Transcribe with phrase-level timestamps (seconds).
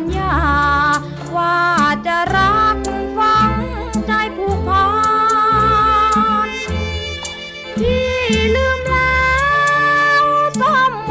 [0.00, 0.36] ญญา
[1.36, 1.58] ว่า
[2.06, 2.76] จะรัก
[3.18, 3.52] ฟัง
[4.06, 4.88] ใจผู้พั
[6.46, 6.48] น
[7.80, 8.08] ที่
[8.56, 9.30] ลืมแล้
[10.22, 10.24] ว
[10.60, 11.10] สมโม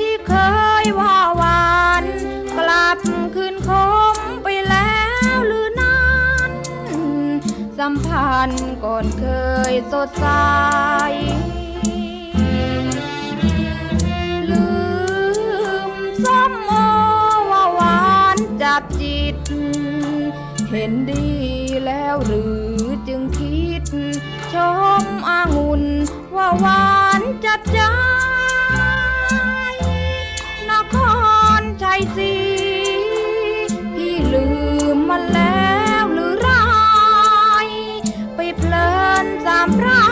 [0.00, 0.34] ที่เค
[0.82, 2.04] ยว่าวาน
[2.58, 2.98] กลับ
[3.34, 3.70] คืนค
[4.14, 5.02] มไปแล้
[5.34, 6.06] วหรือนั้
[6.48, 6.50] น
[7.78, 9.24] สัมพันธ์ก่อนเค
[9.72, 10.26] ยสดใส
[20.90, 21.28] นดี
[21.86, 22.42] แล้วหรื
[22.76, 23.84] อจึงคิด
[24.52, 24.54] ช
[25.02, 25.82] มอางุน
[26.36, 26.88] ว่าหวา
[27.20, 27.92] นจัดจ้า
[30.70, 30.96] นค
[31.60, 32.34] รชัยศรี
[33.94, 34.46] พี่ลื
[34.94, 36.50] มมันแล้วหรือไร
[38.36, 38.90] ไปเพลิ
[39.24, 40.07] นสามรา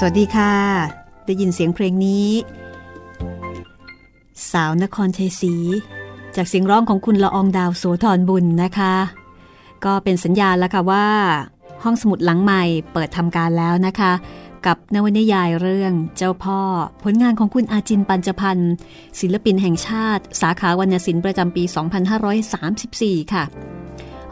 [0.00, 0.54] สวัสดีค่ะ
[1.26, 2.28] ได้ยินเสียงเพลงนี้
[4.52, 5.54] สาวนครชัยศรี
[6.36, 8.94] จากเสียงร้องของคุณละอองดาวโสธรบุญนะคะ
[9.84, 11.08] ก็เป็นสัญญาณแล้วค่ะว่า
[11.82, 12.62] ห้องสมุดหลังใหม่
[12.92, 14.12] เปิดทำการแล้วนะคะ
[14.66, 16.60] กับนวนิยายเรื่องเจ้าพ่อ
[17.02, 18.72] ผลงานของคุณอาจินปัญจพันธ์
[19.20, 21.64] ศิลปินแห่งชาติ สาขาวรรณศิลป์ประจำปี
[22.48, 23.44] 2534 ค่ะ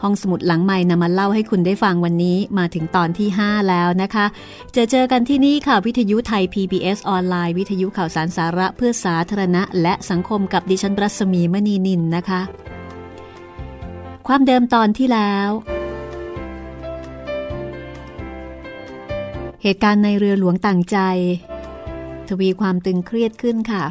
[0.07, 4.25] ห้องสมุดหลังใหม่นำมาเล่าให้คุณได้ฟังวันนี้มาถึงตอนที่ 5 แล้วนะคะ
[4.75, 12.41] จอเจอกันที่นี่ค่ะวิทยุไทย PBS ออนไลน์ วิทยุข่าวสารสาระเพื่อสาธารณะ และสังคมกับดิฉันรัศมีมณีนินนะคะ
[14.27, 15.49] ความเดิมตอนที่แล้ว
[19.63, 20.97] เหตุการณ์ในเรือหลวงต่างใจ
[22.27, 23.83] ทวีความตึงเครียดขึ้นค่ะ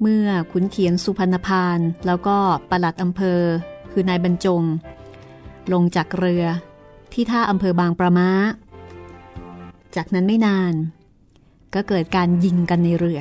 [0.00, 2.36] เมื่อขุนเขียนสุพรรณพานแล้วก็
[2.70, 3.40] ปลัดอำเภอ
[3.92, 4.64] คือนายบรรจง
[5.72, 6.44] ลงจากเรือ
[7.12, 8.30] ที่ท่าอำเภอบางประมา
[9.96, 10.74] จากนั้นไม่นาน
[11.74, 13.20] ก็เกิดการยิงกันในเรือ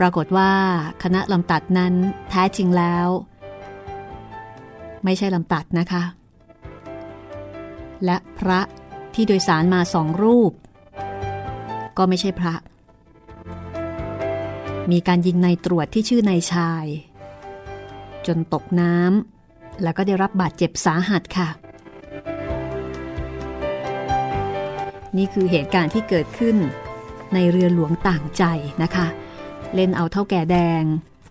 [0.00, 0.52] ปรากฏว่า
[1.02, 1.94] คณะลำตัดนั้น
[2.30, 3.08] แท้จริงแล้ว
[5.04, 6.04] ไม่ใช่ลำตัดนะคะ
[8.04, 8.60] และพระ
[9.14, 10.52] ที่โดยสารมาสองรูป
[11.98, 12.54] ก็ไม่ใช่พระ
[14.90, 16.86] มีการยิงในตรวจที่ชื่อนายชาย
[18.26, 19.31] จนตกน้ำ
[19.82, 21.48] แล้วก็ได้รับบาดเจ็บสาหัสค่ะ
[25.16, 26.56] นี่คือเหตุการณ์ที่เกิดขึ้น
[27.34, 28.44] ในเรือหลวงต่างใจ
[28.82, 29.06] นะคะ
[29.74, 30.82] เล่นเอาเท่าแก่แดง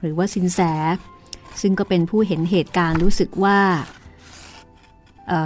[0.01, 0.59] หรือว่าสินแส
[1.61, 3.59] ซึ่งก็เป็นผู้เห็นเหตุการณ์รู้สึกว่า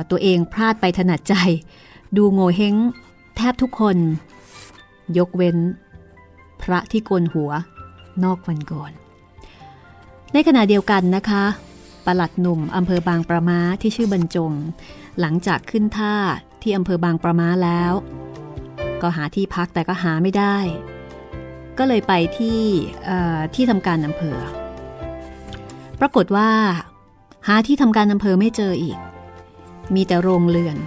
[0.09, 1.35] ตัวเองพลาดไปถนัดใจ
[2.17, 2.75] ดูโง่เฮง
[3.35, 3.97] แทบทุกคน
[5.17, 5.57] ยกเว้น
[6.61, 7.51] พระที่โกนหัว
[8.23, 8.91] นอกวันก่อน
[10.33, 11.43] ในขณะเดียวกันนะคะ
[12.05, 14.53] ปลัดหนุ่มอำเภอบางประมาที่ชื่อบรรจง
[15.19, 16.15] หลังจากขึ้นท่า
[16.61, 17.93] ที่อำเภอบางประมาแล้ว
[19.01, 20.57] ก็หาที่พักแต่ก็หาไม่ได้
[21.77, 22.61] ก็เลยไปที่
[23.55, 24.37] ที่ทำการอำเภอ
[25.99, 26.51] ปรากฏว่า
[27.47, 28.97] หาที่ทำการอำเภอไม่เจออีก
[29.95, 30.77] มีแต่โรงเรือน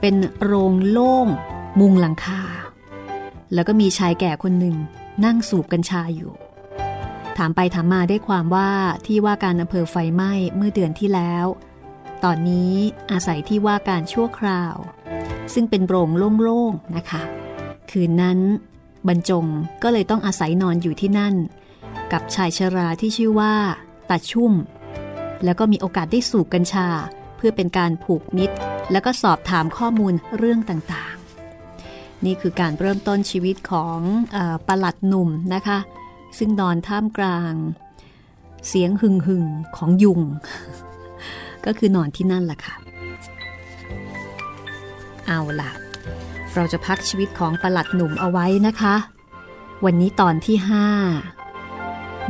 [0.00, 1.26] เป็นโรงโล่ง
[1.80, 2.42] มุงหลังคา
[3.54, 4.76] แล้วก็มีชายแก่คนหนึ่ง
[5.24, 6.32] นั่งสูบกัญชาอยู่
[7.38, 8.70] ถามไปถามมาได้ความว่า
[9.06, 11.46] ที่ว่าการอำเภอไฟไหม้เมื่อเดือนที่แล้ว
[12.24, 12.74] ตอนนี้
[13.12, 14.76] อาศัยที่ว่าการชั่วคราว
[15.54, 16.10] ซึ่งเป็นโปร่ง
[16.42, 17.22] โล่งๆนะคะ
[17.90, 18.38] คืนนั้น
[19.08, 19.46] บรรจง
[19.82, 21.34] ก็เลยต้องอาศัยนอนอยู่ที่นั่น
[22.12, 23.54] กับชายชราที่ชื่อว่า
[24.10, 24.52] ตัดชุ่ม
[25.44, 26.88] แล้วก็มีโอกาสได้สูบกัญชา
[27.36, 28.56] เพื่อเป็นการผูกมิตร
[28.92, 33.98] แล้วก็สอบถามข้อมูลเรื่องต่างๆ นี่คือการเริ่มต้นชีวิตของ
[34.36, 34.38] อ
[34.68, 35.78] ประหลัดหนุ่มนะคะ
[36.38, 37.52] ซึ่งนอนท่ามกลาง
[38.68, 39.46] เสียงหึงหึง
[39.76, 40.20] ของยุง
[41.64, 42.74] ก็คือนอนที่นั่นแหละค่ะ
[45.26, 45.72] เอาล่ะ
[46.54, 48.94] เราจะพักชีวิตของประหลัดหนุ่มเอาไว้นะคะ
[49.84, 50.86] วันนี้ตอนที่ห้า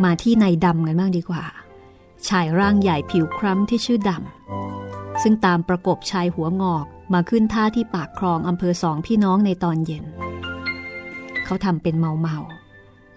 [0.04, 1.44] มาที่ในดำกันบ้างดีกว่า
[2.28, 10.04] ชายร่างใหญ่ผิวคล้ำที่ชื่อดำ ซึ่งตามประกบชายหัวงอกมาขึ้นท่าที่ปากคลองอำเภอสองพี่น้องในตอนเย็น
[11.44, 12.38] เขาทำเป็นเมาเมา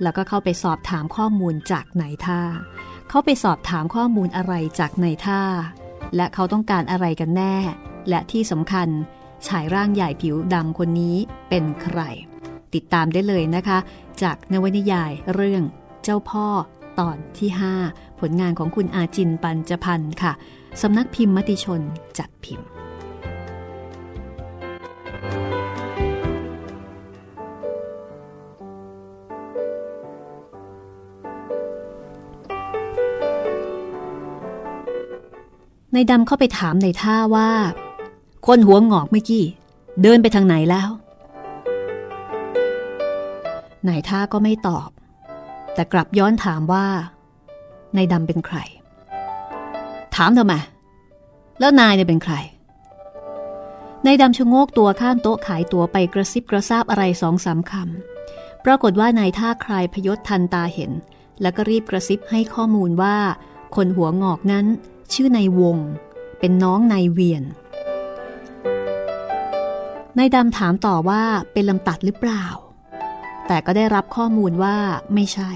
[0.02, 2.42] แล้วก็เข้าไปสอบถามข้อมูลจากไหนท่า
[3.10, 5.42] เขาไปสอบถามข้อมูลอะไรจากในท่า
[6.16, 7.56] และเขาต้องการอะไรกันแน่
[8.10, 8.88] และที่สำคัญ
[9.48, 11.18] ชายร่างใหญ่ผิวดำคนนี้
[11.50, 12.00] เป็นใคร
[12.74, 13.78] ติดตามได้เลยนะคะ
[14.22, 15.64] จากนวนิยายเรื่อง
[16.04, 16.48] เจ้าพ่อ
[17.00, 17.50] ตอนที่
[17.86, 20.34] 5 ผลงานของคุณอาจินปัญจพันธ์ค่ะ
[20.82, 21.82] สำนักพิมพ์มติชน
[22.18, 22.68] จัดพิมพ์
[36.00, 37.50] ในดำเข้าไปถามในท่าว่า
[38.48, 39.46] คนหัวงอกเมื่อกี้
[40.02, 40.90] เดินไปทางไหนแล้ว
[43.88, 44.90] นายท่าก็ไม่ตอบ
[45.74, 46.86] แต่กลับย้อนถามว่า
[47.96, 48.58] นายดำเป็นใคร
[50.16, 50.54] ถามทำไม
[51.60, 52.36] แล้วนายเนี่ยเป็นใคร
[54.06, 60.92] นายดำชะโงกตัวข้ามโต๊ะขายตัวไปกระซิบกระซาบอะไรสองสามคำ ปรากฏว่านายท่าคลายพยศทันตาเห็น
[61.42, 63.18] แล้วก็รีบกระซิบให้ข้อมูลว่า
[63.76, 64.68] คนหัวงอกนั้น
[65.13, 65.77] ชื่อในวง
[66.39, 67.44] เป็นน้องนายเวียน
[70.18, 72.45] นายดำถามต่อว่าเป็นลำตัดหรือเปล่า
[73.48, 74.75] แต่ก็ได้รับข้อมูลว่า
[75.13, 75.51] ไม่ใช่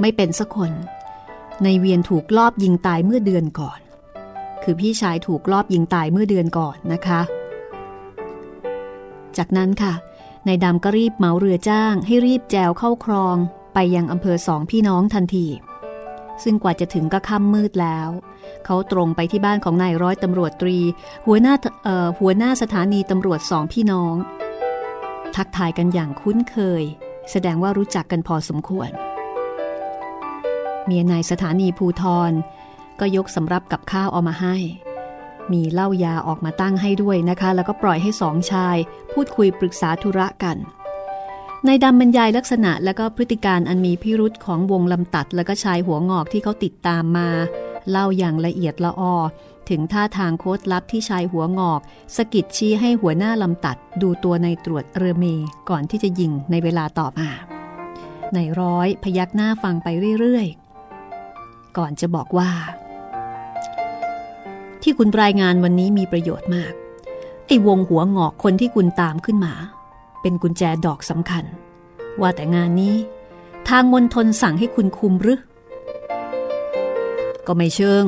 [0.00, 0.72] ไม่เป็นสักคน
[1.62, 3.80] ในเวียนถูกลอบยิงตายเมื่อเดือนก่อน
[4.62, 7.20] คือพี่ชายถูกลอบยิงตายเมื่อเดือนก่อนนะคะ
[9.36, 9.94] จากนั้นค่ะ
[10.46, 13.36] นายดำก็รีบเหมาเรือจ้างให้รีบแจวเข้าครอง
[13.74, 15.46] ไปยังอำเภอสองพี่น้องทันที
[16.42, 18.08] ซึ่งกว่าจะถึงก็ค่ำมืดแล้ว
[18.64, 20.78] เขาตรงไปที่บ้านของนายร้อยตำรวจตรี
[21.26, 21.54] หัวหน้า
[22.20, 24.14] หัวหน้าสถานีตำรวจสองพี่น้อง
[25.36, 26.82] ทักทายกันอย่างคุ้นเคย
[27.30, 28.90] แสดงว่ารู้จักกันพอสมควร
[30.86, 32.32] เมียนายสถานีภูทร
[33.00, 34.56] ก็ยกสำรับกับข้าวเอามาให้
[35.52, 38.76] มีเหล้ายาออกมาตั้งให้ด้วยนะคะ แล้วก็ปล่อยให้สองชาย
[39.12, 40.56] พูดคุยปรึกษาธุระกัน
[41.64, 47.28] นายดำบรรยายลักษณะและก็พฤติการอันมีพิรุษของวงลำตัด และก็ชายหัวงอกที่เขาติดตามมา
[47.90, 49.16] เล่าอย่างละเอียดละออ
[49.68, 51.80] ถึงท่าทางโค้ดลับที่ชายหัวงอก
[52.16, 55.24] สกิดชี้ให้หัวหน้าลำตัด ดูตัวในตรวจเรือเม
[55.70, 57.28] ก่อนที่จะยิงในเวลาต่อมา
[58.34, 59.88] ในร้อยพยักหน้าฟังไป
[60.20, 62.50] เรื่อยๆ ก่อนจะบอกว่า
[64.82, 66.72] ที่คุณรายงานวันนี้มีประโยชน์มาก
[67.46, 69.54] ไอ้วงหัวงอกคนที่คุณตามขึ้นมา
[70.28, 71.44] เป็นกุญแจดอกสำคัญ
[72.20, 72.94] ว่าแต่งานนี้
[73.68, 75.40] ทางมณฑลสั่งให้คุณคุมหรือ
[77.46, 78.04] ก็ไม่เชิง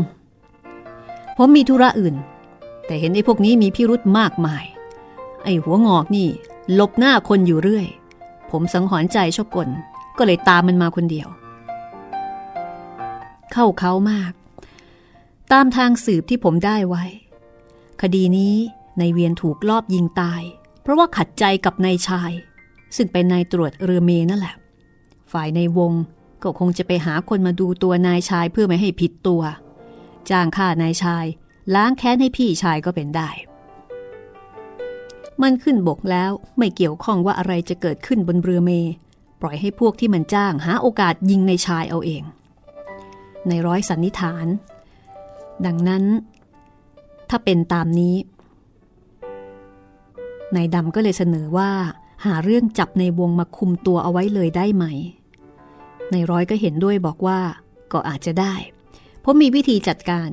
[1.37, 2.15] ผมมีธุระอื่น
[2.87, 4.65] แต่เห็นไอ้พวกนี้มีพิรุธมากมาย
[5.45, 6.29] ไอ้หัวงอกนี่
[6.79, 7.87] ลบหน้าคนอยู่เรื่อย
[8.51, 9.69] ผมสังหรณ์ใจชกล
[10.19, 11.29] ก็เลยตามมันมาคนเดียว
[13.53, 14.33] เข้าเขามาก
[15.53, 17.05] ตามทางสืบที่ผมได้ไว้
[18.03, 18.55] คดีนี้
[19.01, 20.43] นายเวียนถูกลอบยิงตาย
[20.89, 22.33] ราะว่าขัดใจกับนายชาย
[22.97, 24.55] ซึ่งเป็นนายตรวจเรือเมนั่นแหละ
[25.33, 25.93] ฝ่ายในวง
[26.43, 29.43] ก็คงจะไปหาคนมาดูตัวนายชายเพื่อไม่ให้ผิดตัว
[30.31, 31.25] จ้างข้านายชาย
[31.75, 33.31] ล้างแค้นให้พี่ชายก็เป็นได้
[35.43, 38.71] มันขึ้นบกแล้วไม่เกี่ยวข้องว่าอะไรจะเกิดขึ้นบนเรือเม
[39.41, 42.23] ปล่อยให้พวกที่มันจ้างหาโอกาสยิงในชายเอาเอง
[43.49, 44.47] ในร้อยสันนิษฐาน
[45.67, 46.05] ดังนั้น
[47.31, 48.15] ถ้าเป็นตามนี้
[50.57, 51.71] นายดำก็เลยเสนอว่า
[52.25, 54.85] หาเรื่องจับในวงมาคุมตัวเอาไว้เลยได้ไหม
[56.13, 57.39] นายร้อยก็เห็นด้วยบอกว่า
[57.93, 58.55] ก็อาจจะได้
[59.21, 60.31] เพราะมีวิธีจัดการ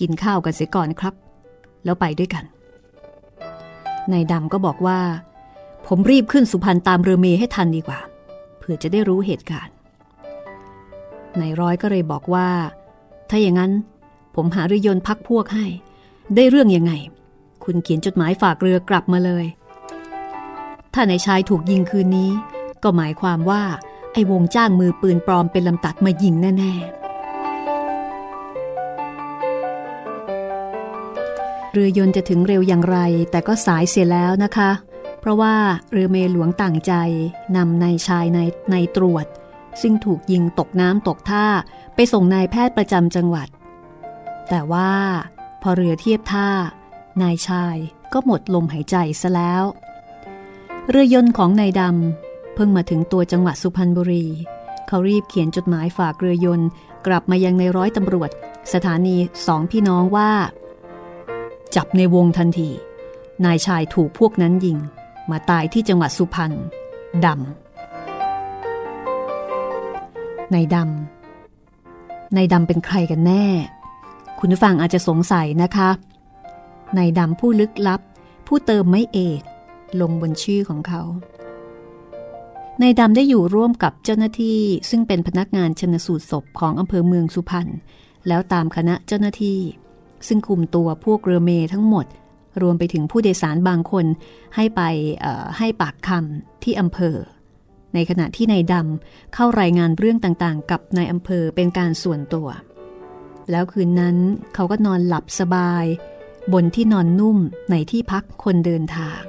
[0.00, 1.14] กินข้าวกันเสียก่อนครับ
[1.84, 2.44] แล้วไปด้วยกัน
[4.12, 4.98] นายดำก็บอกว่า
[5.86, 8.00] ผมรีบขึ้นสุพรรณตามเรือเมให้ทันดีกว่า
[8.58, 9.74] เผื่อจะได้รู้เหตุการณ์
[11.40, 12.48] นายร้อยก็เลยบอกว่า
[13.30, 13.72] ถ้าอย่างนั้น
[14.34, 15.66] ผมหาเรือยนต์พักพวกให้
[16.36, 16.92] ได้เรื่องยังไง
[17.64, 19.44] คุณเขียนจดหมายฝากเรือกลับมาเลย
[20.94, 22.30] ถ้าในชายถูกยิงคืนนี้
[22.82, 23.62] ก็หมายความว่า
[24.12, 27.00] ไอ้วงจ้างมือปืนปลอมเป็นลำตัดมายิงแน่ๆ
[31.72, 32.98] เรือยนต์จะถึงเร็วอย่างไร
[33.30, 34.70] แต่ก็สายเสียแล้วนะคะ
[35.20, 35.54] เพราะว่า
[35.90, 36.92] เรือเมหลวงต่างใจ
[37.56, 38.38] นำนายชายใน
[38.70, 39.26] ในตรวจ
[39.82, 41.46] ซึ่งถูกยิงตกน้ำตกท่า
[41.94, 43.48] ไปส่งนายแพทย์ประจำจังหวัด
[44.48, 44.92] แต่ว่า
[45.62, 46.48] พอเรือเทียบท่า
[47.22, 47.76] นายชาย
[48.12, 49.64] ก็หมดลมหายใจซะแล้ว
[50.88, 54.26] เรือยนต์ของนายดำเพิ่งมาถึงตัวจังหวัดสุพรรณบุรี
[54.86, 56.68] เขารีบเขียนจดหมายฝากเรือยนต์
[57.06, 58.30] กลับมายังในร้อยตำรวจ
[58.72, 60.30] สถานีสองพี่น้องว่า
[61.74, 62.70] จับในวงทันที
[63.44, 64.78] นายชายถูกพวกนั้นยิง
[65.30, 66.52] มาตายที่จังหวัดสุพรรณ
[67.24, 67.34] ดำ
[70.54, 73.44] นายดำนายดำเป็นใครกันแน่
[74.38, 75.90] คุณผู้ฟังอาจจะสงสัยนะคะ
[76.98, 78.00] นายดำผู้ลึกลับ
[78.46, 79.42] ผู้เติมไม่เอก
[80.00, 81.02] ลงบนชื่อของเขา
[82.82, 87.68] นายดำได้อยู่ร่วมกับเจ้าหน้าที่ซึ่งเป็นพนักงานชนสูตรศพของอำเภอเมืองสุพรรณ
[88.28, 89.58] แล้วตามคณะเจ้าหน้าที่
[90.26, 92.06] ซึ่งคุมตัวพวกเรือเมทั้งหมด
[92.62, 94.06] รวมไปถึงผู้โดยสารบางคน
[94.56, 94.80] ให้ไป
[95.58, 97.16] ให้ปากคำที่อำเภอ
[97.94, 102.48] ในขณะที่นายดำเข้ารายงานเรื่องต่างๆ กับนายอำเภอเป็นการส่วนตัว
[103.50, 104.16] แล้วคืนนั้น
[104.54, 105.84] เขาก็นอนหลับสบาย
[106.52, 107.38] บนที่นอนนุ่ม
[107.70, 109.20] ในที่พักคนเดินทาง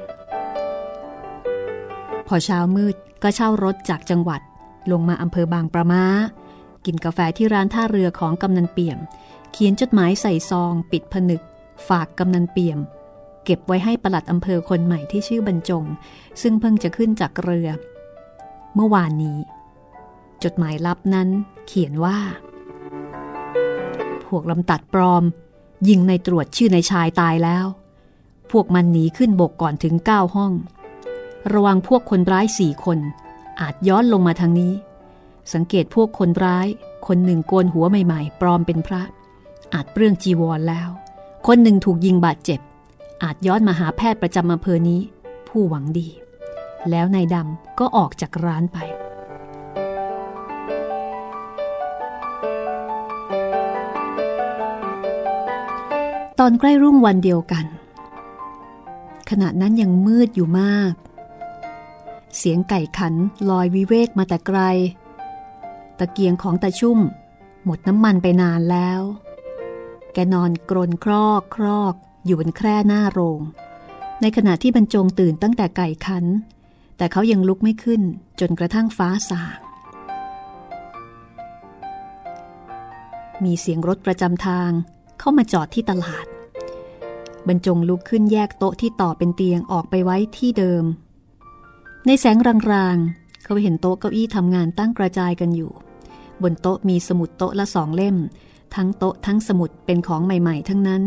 [2.28, 4.42] พอเช้ามืดก็เช่ารถจากจังหวัด
[4.92, 6.06] ลงมาอำเภอบางประมา
[6.86, 9.00] กินกาแฟที่ร้านท่าเรือของกำนันเปี่ยม
[9.52, 11.42] เขียนจดหมายใส่ซอง ปิดผนึก
[11.88, 12.80] ฝากกำนันเปี่ยม
[13.46, 15.84] เก็บไว้ให้ประหลัดอำเภอคนใหม่ที่ชื่อบรรจง
[16.42, 17.70] ซึ่งเพิ่งจะขึ้นจากเรือ
[18.76, 19.38] เมื่อวานนี้
[20.44, 21.30] จดหมายลับนั้น
[21.68, 22.20] เขียนว่า
[24.26, 25.24] พวกลำตัดปลอม
[25.88, 27.66] ยิงในตรวจชื่อในชายตายแล้ว
[28.52, 30.54] พวกมันหนีขึ้นบกก่อนถึงเก้าห้อง
[31.54, 33.00] ระวังพวกคนร้ายสี่คน
[33.62, 34.74] อาจย้อนลงมาทางนี้
[35.54, 36.68] สังเกตพวกคนร้าย
[37.08, 39.02] คนหนึ่งโกนหัวใหม่ๆ ปลอมเป็นพระ
[39.74, 40.90] อาจเปลื้องจีวรแล้ว
[41.48, 42.60] คนหนึ่งถูกยิงบาดเจ็บ
[43.24, 45.02] อาจย้อนมาหาแพทย์ประจำอำเภอนี้
[45.48, 46.08] ผู้หวังดี
[46.90, 48.78] แล้วนายดำก็ออกจากร้านไป
[56.44, 57.66] ตอนใกล้รุ่งวันเดียวกัน
[59.30, 60.94] ขณะนั้นยังมืดอยู่มาก
[62.38, 63.14] เสียงไก่ขัน
[63.50, 64.60] ลอยวิเวกมาแต่ไกล
[66.00, 67.00] ตะเกียงของตาชุ่ม
[67.66, 69.02] หมดน้ำมันไปนานแล้ว
[70.14, 71.94] แกนอนกรนครอกครอก
[72.26, 73.42] อยู่บนแคร่หน้าโรง
[74.22, 76.26] ในขณะที่บรรจงตื่นตั้งแต่ไก่ขัน
[76.98, 78.02] แต่เขายังลุกไม่ขึ้น
[78.40, 79.60] จนกระทั่งฟ้าสาง
[83.44, 84.72] มีเสียงรถประจำทาง
[85.22, 86.26] เข้ามาจอดที่ตลาด
[87.48, 90.84] บรรจงลุกขึ้นแยกโต๊ะที่ต่อเป็นเตียงออกไปไว้ที่เดิม
[92.06, 92.38] ในแสง
[92.72, 95.72] รางๆ เขาเห็นโต๊ะเก้าอี้ทำงานตั้งกระจายกันอยู่
[96.42, 98.18] บนโต๊ะมีสมุดโต๊ะละสองเล่ม
[98.76, 101.04] ทั้งโต๊ะทั้งสมุดเป็นของใหม่ ๆ ทั้งนั้น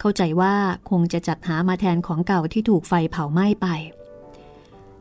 [0.00, 0.54] เข้าใจว่า
[0.90, 3.66] คงจะจัดหามาแทนของเก่าที่ถูกไฟเผาไหม้ไป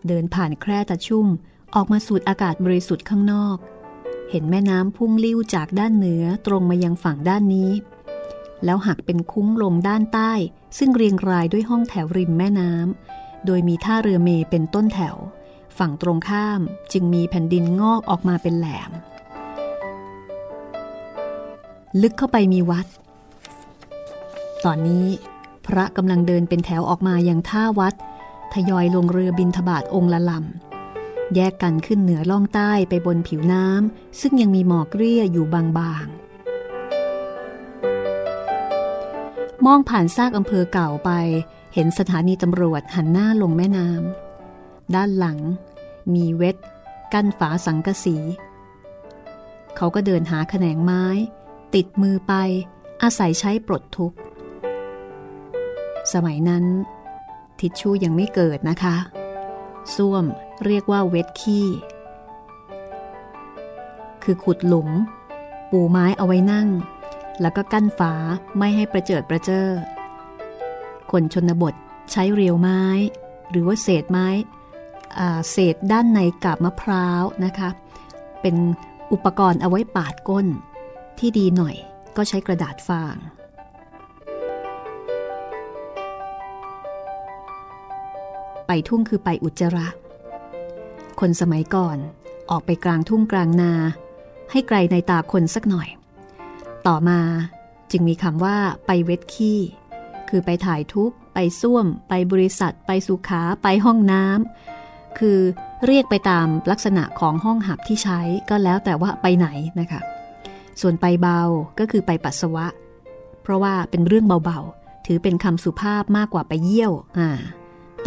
[0.08, 1.28] เดินผ่านแคร่ตะชุ่ม
[1.76, 3.58] ออกมาสูดอากาศบริสุทธิ์ข้างนอก
[4.30, 7.72] เห็นแม่น้ำพุ่งลิ้วจากด้านเหนือตรงมายังฝั่งด้านนี้
[8.66, 10.34] แล้วหักเป็นคุ้งลงด้านใต้
[10.78, 15.16] ซึ่งเรียงรายด้วยห้องแถวริมแม่น้ำโดยมีท่าเรือเมเป็นต้นแถว
[15.78, 16.62] ฝั่งตรงข้าม
[16.94, 18.92] จึงมีแผ่นดินงอกออกมาเป็นแหลม
[22.02, 22.86] ลึกเข้าไปมีวัด
[24.66, 25.08] ตอนนี้
[25.66, 27.94] พระกำลังเดินเป็นแถวออกมาอย่างท่าวัด
[28.54, 36.27] ทยอยลงเรือบินทบาทองละลำแยกกันขึ้นเหนือล่องใต้ไปบนผิวน้ำซึ่งยังมีหมอกเรียอยู่บางๆ
[39.68, 41.12] มองผ่านซากอำเภอเก่าไป
[41.74, 45.40] เห็นสถานีตำรวจหันหน้าลงแม่น้ำด้านหลัง
[46.14, 46.58] มีเวท
[47.14, 48.16] กั้นฝาสังกสี
[49.76, 51.04] เขาก็เดินหาแขนงไม้
[51.76, 52.34] ติดมือไป
[53.02, 54.18] อาศัยใช้ปลดทุกข์
[56.14, 56.66] สมัยนั้น
[57.60, 58.96] ทิชชู่ยังไม่เกิดนะคะ
[59.96, 60.24] ส้วม
[60.66, 61.68] เรียกว่าเวทขี้
[64.24, 64.90] คือขุดหลุม
[65.72, 66.68] ปูไม้เอาไว้นั่ง
[67.42, 68.14] แล้วก็กั้นฝา
[68.58, 69.68] ไม่ให้ประเจิดประเจอ้อ
[71.12, 71.74] คนชนบท
[72.12, 72.84] ใช้เรียวไม้
[73.52, 74.28] หรือว่าเศษไม้
[75.52, 77.70] เศษด้านในกาบมะพร้าวนะคะ
[78.42, 78.56] เป็น
[79.14, 80.48] อุปกรณ์เอาไว้ปาดก้น
[81.20, 81.76] ที่ดีหน่อย
[82.18, 83.16] ก็ใช้กระดาษฟาง
[88.68, 89.88] ไปทุ่งคือไปอุจจาระ
[91.20, 91.98] คนสมัยก่อน
[92.52, 93.74] ออกไปกลางทุ่งกลางนา
[94.52, 95.90] ให้ไกลในตาคนสักหน่อย
[96.88, 97.22] ต่อมา
[97.92, 99.60] จึงมีคำว่าไปเวทขี้
[100.30, 105.40] คือไปถ่ายทุกไปส้วม ไปบริษัท ไปสุขา ไปห้องน้ำคือ
[105.86, 109.48] เรียกไปตามลักษณะของห้องหับที่ใช้ก็แล้วแต่ว่าไปไหน
[109.80, 110.02] นะคะ
[110.82, 111.42] ส่วนไปเบา
[111.80, 112.68] ก็คือไปปัสสาวะ
[113.42, 117.30] เพราะว่าเป็นเรื่องเบาๆ ถือเป็นคำสุภาพมากกว่าไปเยี่ยว อ่า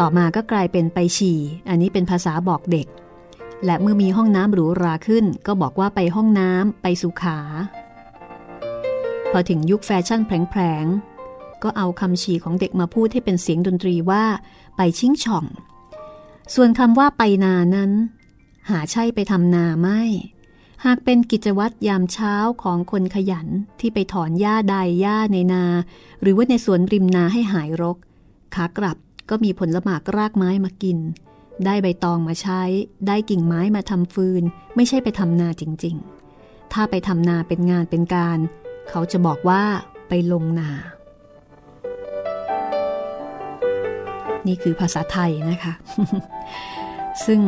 [0.01, 2.87] ต่อมาก็กลายเป็นไปฉี่ อันนี้เป็นภาษาบอกเด็ก
[3.65, 7.39] และเมื่อมีห้องน้ำหรูหราขึ้น ก็บอกว่าไปห้องน้ำไปสุขา
[9.31, 14.25] พอถึงยุคแฟชั่นแผลงๆ ก็เอาคำฉี่ของเด็กมาพูดให้เป็นเสียงดนตรีว่า
[14.77, 15.45] ไปชิงช่อง
[16.55, 17.93] ส่วนคำว่าไปนานั้น
[18.71, 20.03] หาใช่ไปทำนาไม่
[20.85, 23.47] หากเป็นกิจวัตรยามเช้าของคนขยัน
[23.81, 25.65] ที่ไปถอนหญ้าใดหญ้าในนา
[26.23, 27.97] หรือว่าในสวนริมนาให้หายรก
[28.55, 28.97] ขากลับ
[29.31, 30.99] ก็มีผลละหมากรากไม้มากิน
[31.65, 32.63] ได้ใบตองมาใช้
[33.07, 34.43] ได้กิ่งไม้มาทำฟืน
[34.77, 35.97] ไม่ใช่ไปทำนาจริง
[36.35, 38.39] ๆ ถ้าไปทำนาเป็นงานเป็นการ
[38.89, 39.63] เขาจะบอกว่า
[40.09, 40.71] ไปลงนา
[44.47, 45.73] นี่คือภาษาไทยนะคะ
[47.27, 47.41] ซึ่ง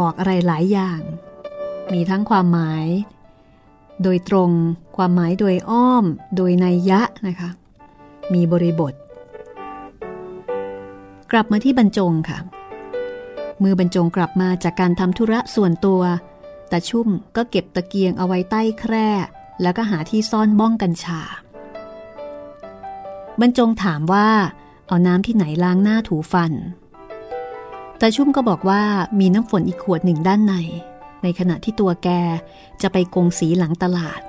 [0.00, 1.00] บอกอะไรหลายอย่าง
[1.92, 2.86] มีทั้งความหมาย
[4.02, 4.50] โดยตรง
[4.96, 6.04] ความหมายโดยอ้อม
[6.36, 7.50] โดยนัยยะนะคะ
[8.34, 8.94] มีบริบท
[11.32, 12.38] กลับมาที่บรรจงค่ะ
[13.62, 16.02] มือบรรจงกลับมาจากการทำธุระส่วนตัว
[16.68, 19.08] แต่ชุ่มก็เก็บตะเกียงเอาไว้ใต้แคร่
[19.62, 21.20] แล้วก็หาที่ซ่อนบ้องกัญชา
[23.40, 24.28] บรรจงถามว่า
[24.86, 26.52] เอาน้ำที่ไหนล้างหน้าถูฟัน
[27.98, 28.82] แต่ชุ่มก็บอกว่า
[29.20, 30.54] มีน้ำฝนอีกขวดหนึ่งด้านใน
[31.22, 32.08] ในขณะที่ตัวแก
[32.82, 34.20] จะไปกงสีหลังตลาด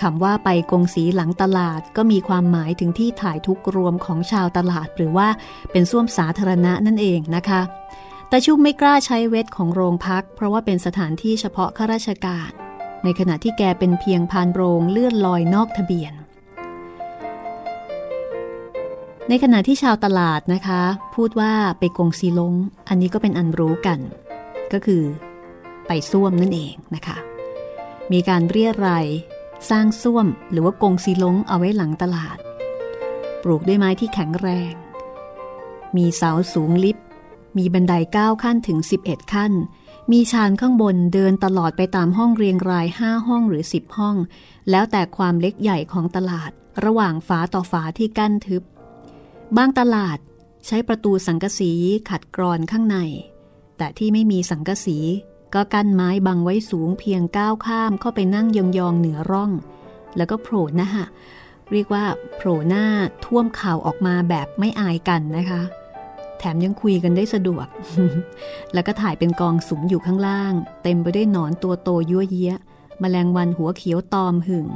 [0.00, 5.28] คำว่าไปกงสีหลังตลาดก็มีความหมายถึงที่ถ่ายทุกรวมของชาวตลาด หรือว่า
[5.70, 7.62] เป็นส้วมสาธารณะนั่นเองนะคะ
[8.28, 12.50] แต่ชุ่มไม่กล้าใช้เวทของโรงพัก เพราะว่าเป็นสถานที่เฉพาะข้าราชการ
[13.04, 16.12] ในขณะที่แกเป็นเพียงพานโรงเลื่อนลอยนอกทะเบียน
[19.28, 20.80] ในขณะที่ชาวตลาดนะคะ
[21.14, 22.54] พูดว่าไปกงซีลง
[22.88, 23.98] อันนี้ก็เป็นอันรู้กัน
[24.72, 25.02] ก็คือ
[25.86, 27.16] ไปส้วมนั่นเองนะคะ
[28.12, 29.06] มีการเรียราย
[29.70, 32.38] สร้างส้วมหรือว่ากงซีลงเอาไว้หลังตลาด
[33.42, 34.72] ปลูกด้วยไม้ที่แข็งแรง
[35.96, 36.98] มีเสาสูงลิฟ
[37.58, 39.52] มีบันได9ขั้นถึง 11 ขั้น
[40.10, 44.16] มีชานข้างบนเดินตลอดไปตามห้องเรียงราย5ห้องหรือ10ห้อง
[44.70, 46.50] แล้วแต่ความเล็กใหญ่ของตลาด
[46.84, 48.62] ระหว่างฝาต่อฝาที่กั้นทึบ
[49.56, 50.18] บางตลาด
[50.66, 51.72] ใช้ประตูสังกะสี
[52.10, 52.98] ขัดกรอนข้างใน
[53.78, 54.98] แต่ที่ไม่มีสังกะสี
[55.54, 59.52] ก็กั้นไม้บังไว้สูงเพียงก้าวข้ามเข้าไปนั่งยองๆเหนือร่อง
[60.16, 60.90] แล้วก็โผล่หน้า
[61.70, 62.04] เรียกว่า
[62.36, 62.86] โผล่หน้า
[63.24, 65.62] ท่วมข่าวออกมาแบบไม่อายกันนะคะ
[66.44, 67.66] แถมยังคุยกันได้สะดวก
[68.74, 70.52] แล้วก็ถ่ายเป็นกองสุมอยู่ข้างล่าง
[70.82, 72.54] เต็มไปด้วยหนอนตัวโตยั่วเยี้ย
[73.02, 74.66] มแมลงวันหัวเขียวตอมหึ่ง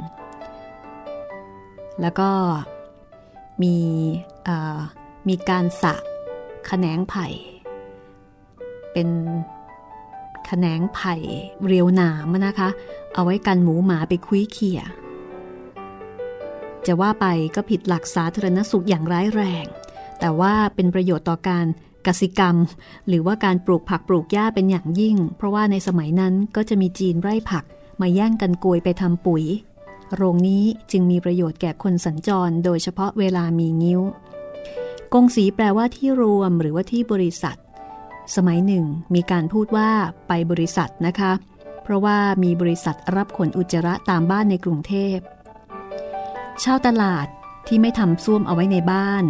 [2.01, 2.29] แล้วก็
[3.61, 3.75] มี
[5.27, 5.95] มีการสะ
[6.67, 7.27] แขนงไผ่
[8.93, 9.09] เป็น
[10.45, 11.15] แขนงไผ่
[11.65, 12.69] เรียวหนามนะคะ
[13.13, 14.81] เอาไว้กันหมูหมาไปคุยเขี่ย
[16.85, 17.25] จะว่าไป
[17.55, 19.65] ก็ผิดหลักสาธารณสุขอย่างร้ายแรง
[20.19, 21.65] แต่ว่าเป็นประโยชน์ต่อการ
[22.07, 22.55] กสิกรรม
[23.07, 27.63] หรือว่าการปลูกผักปลูกหญ้าเป็นอย่างยิ่ง เพราะว่าในสมัยนั้นก็จะมีจีนไร่ผัก
[28.01, 29.43] มาแย่งกันโกยไปทำปุ๋ย
[30.15, 34.01] โรงนี้จึงมีประโยชน์แก่คนสัญจร โดยเฉพาะเวลามีงิ้ว
[35.13, 37.57] กงสีแปลว่าที่รวมหรือว่าที่บริษัท
[38.35, 39.89] สมัยหนึ่ง มีการพูดว่า
[40.27, 41.31] ไปบริษัทนะคะ
[41.83, 45.17] เพราะว่ามีบริษัทรับขนอุจจาระตามบ้านในกรุงเทพ
[46.63, 47.27] ชาวตลาด
[47.67, 49.23] ที่ไม่ทำซ่วมเอาไว้ในบ้าน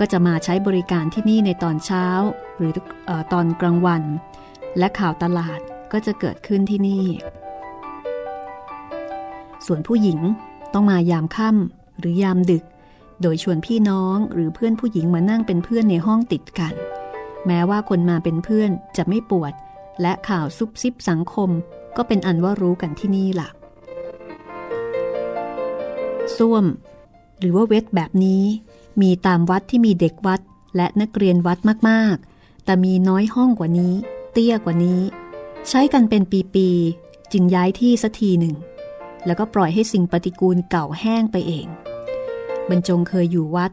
[0.00, 2.06] ก็จะมาใช้บริการที่นี่ในตอนเช้า
[2.56, 2.72] หรือ
[3.08, 4.02] อตอนกลางวัน
[4.78, 5.60] และข่าวตลาด
[5.92, 7.04] ก็จะเกิดขึ้นที่นี่
[9.66, 10.18] ส่วนผู้หญิง
[10.74, 12.64] ต้องมายามค่ำหรือยามดึก
[13.22, 16.74] โดยชวนพี่น้องหรือเพื่อนผู้หญิงมานั่งเป็นเพื่อนในห้องติดกัน
[17.46, 19.52] แม้ว่าคนมาเป็นเพื่อนจะไม่ปวด
[20.02, 21.50] และข่าวซุบซิบสังคม
[21.96, 23.48] ก็เป็นอันว่ารู้กันที่นี่ล่ะ
[26.36, 26.64] ส้วม
[27.38, 28.42] หรือว่าเวทแบบนี้
[29.00, 30.40] มีตามวัดที่มีเด็กวัด
[30.76, 33.94] และนักเรียนวัดมากๆ แต่มีน้อยห้องกว่านี้
[34.32, 35.00] เตี้ยกว่านี้
[35.68, 36.22] ใช้กันเป็น
[36.54, 38.54] ปีๆ จึงย้ายที่สักทีหนึ่ง
[39.26, 41.66] แล้วก็ปล่อยให้สิ่งปฏิกูลเก่าแห้งไปเอง
[42.68, 43.70] บรรจงเคยอยู่วัด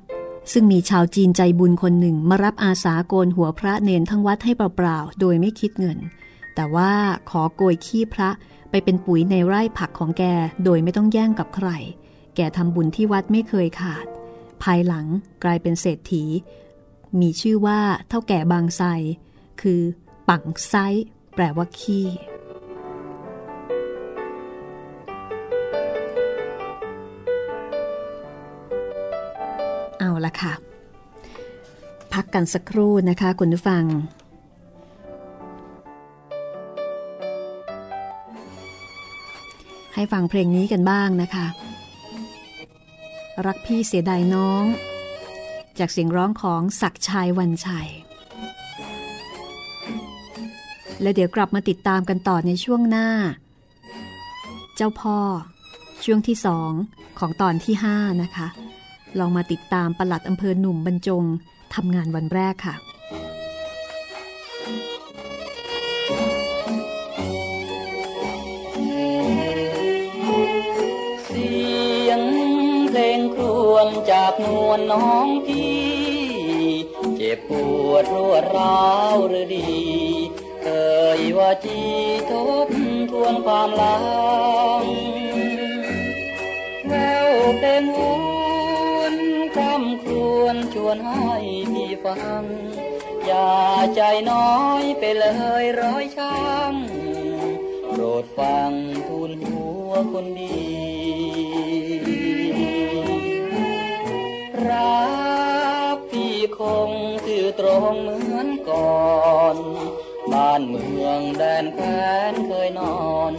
[0.52, 5.98] ซึ่งมีชาวจีนใจบุญคนหนึ่งมารับอาสาโกนหัวพระเนนทั้งวัดให้เปล่าๆ โดยไม่คิดเงิน
[6.56, 6.92] แต่ว่า
[7.30, 8.30] ขอโกยขี้พระ
[8.70, 10.24] ไปเป็นปุ๋ยในไร่ผักของแก
[10.64, 11.70] โดยไม่ต้องแย่งกับใคร
[12.36, 14.06] แกทำบุญที่วัดไม่เคยขาด
[14.64, 15.06] ภายหลัง
[15.44, 16.24] กลายเป็นเศรษฐี
[17.22, 18.88] มีชื่อว่าเท่าแก่บางไทร
[19.62, 19.82] คือ
[20.30, 20.74] ปังไซ
[21.36, 22.08] แปลว่าขี้
[30.00, 30.54] เอาละค่ะ
[32.14, 33.84] พักกันสักครู่นะคะคุณผู้ฟัง
[39.94, 41.46] ให้ฟังเพลงนี้กันบ้างนะคะ
[43.46, 44.64] รักพี่เสียดายน้อง
[45.80, 47.90] จากเสียงร้องของศักชายวันชัย
[51.02, 53.10] และเดี๋ยวกลับมาติดตามกันต่อในช่วงหน้า
[54.76, 55.20] เจ้าพ่อ
[56.04, 56.72] ช่วงที่สอง
[57.20, 58.48] ของตอนที่ห้านะคะ
[59.20, 61.24] ลองมาติดตามประหลัดอำเภอหนุ่มบรรจง
[61.76, 62.76] ทำงานวันแรกค่ะ
[74.42, 75.78] นวลน้องพี่
[77.16, 77.52] เจ็บป
[77.90, 79.68] วดรวดร้าวหรือดี
[80.64, 81.82] เอ่ยว่าจี
[82.30, 82.32] ท
[82.66, 82.68] บ
[83.12, 83.98] ทวนความหลั
[84.82, 84.84] ง
[86.88, 86.94] แว
[87.28, 88.00] วเพลงว
[89.14, 89.16] น
[89.58, 91.32] คำครวญชวนให้
[91.74, 92.44] พี่ฟัง
[93.26, 93.52] อย่า
[93.96, 95.26] ใจน้อยไปเล
[95.64, 98.72] ยร้อยช้ำโปรดฟัง
[99.08, 100.67] ทูลหัวคนดี
[107.60, 109.58] ตรงเหมือนก่อน
[110.32, 111.80] บ้านเมืองแดนแค
[112.32, 113.34] นเคยนอน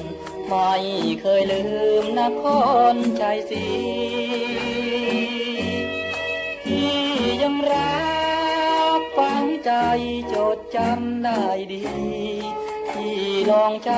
[0.49, 0.73] ไม่
[1.21, 1.65] เคยลื
[2.03, 2.45] มนค
[2.93, 3.67] รชัยศรี
[6.65, 6.99] ที่
[7.43, 7.99] ยังรั
[8.99, 9.73] กฝังใจ
[10.33, 11.85] จดจำได้ดี
[12.93, 13.19] ที่
[13.51, 13.93] ลองใจ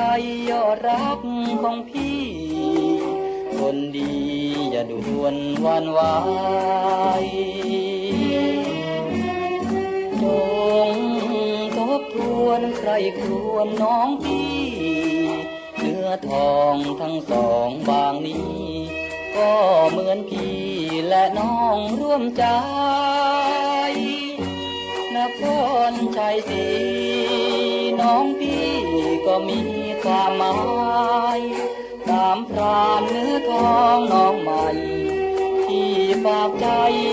[0.51, 1.21] ยอดรัก
[1.63, 2.21] ของพี่
[3.57, 4.13] คนดี
[4.71, 6.01] อย่าด่วนวันไหว
[12.47, 14.61] วนใครครวนน้องพี่
[15.77, 18.61] เนื้อทองทั้งสองบางนี้
[19.37, 19.53] ก็
[19.91, 20.59] เหมือนพี่
[21.09, 22.45] และน้องร่วมใจ
[25.17, 25.43] นค
[25.91, 26.67] รชัยศรี
[28.01, 28.71] น้องพี่
[29.27, 29.61] ก็มี
[30.03, 30.59] ความหมา
[31.39, 31.41] ย
[32.07, 34.67] สามพรานเนื้อทองน้องใหม่
[35.67, 35.93] ที่
[36.25, 36.67] ฝากใจ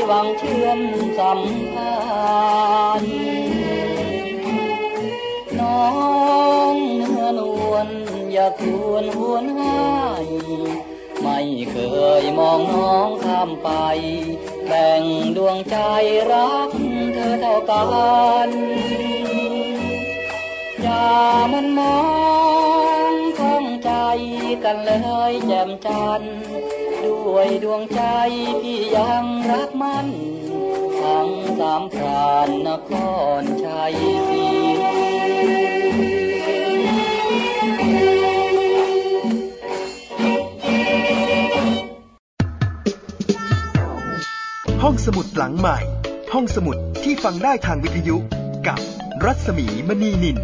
[0.07, 0.79] หวังเชื่อม
[1.19, 1.41] สัม
[1.73, 1.93] พั
[3.01, 3.36] นธ์
[5.85, 5.87] อ
[6.73, 7.89] งเนื้อนวล
[8.31, 9.87] อย่าควรหวนหา
[10.25, 10.27] ย
[11.21, 11.39] ไม่
[11.71, 11.77] เค
[12.21, 13.69] ยมองน้องข้ามไป
[14.67, 15.03] แบ่ง
[15.37, 15.77] ดวงใจ
[16.31, 16.71] รัก
[17.13, 17.81] เธอเท่ากั
[18.47, 18.49] น
[20.81, 21.07] อย่า
[21.53, 21.99] มันมอ
[23.11, 23.91] งข้องใจ
[24.63, 24.91] กันเล
[25.31, 26.35] ยแจ่มจันทร์
[27.03, 28.01] ด้วยดวงใจ
[28.61, 30.07] พี่ยังรักมัน
[31.01, 32.91] ทั้งสามพรานนค
[33.39, 33.93] รชัย
[34.27, 34.36] ศรี
[44.89, 45.77] ห้องสมุดหลังใหม่
[46.33, 48.17] ห้องสมุดที่ฟังได้ทางวิทยุ
[48.67, 48.79] กับ
[49.25, 50.37] รัศมีมณีนิน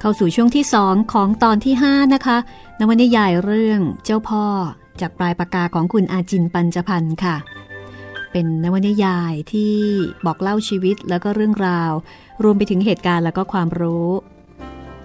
[0.00, 2.38] เข้าสู่ช่วงที่สองของตอนที่ 5 นะคะ
[2.80, 4.46] นวนิยายเรื่องเจ้าพ่อ
[5.00, 7.36] จากปลายปากกาของคุณอาจินปัญจพันธ์ค่ะ
[8.32, 9.74] เป็นนวนิยายที่
[10.26, 11.92] บอกเล่าชีวิตแล้วก็เรื่องราว
[12.44, 14.10] รวมไปถึงเหตุการณ์แล้วก็ความรู้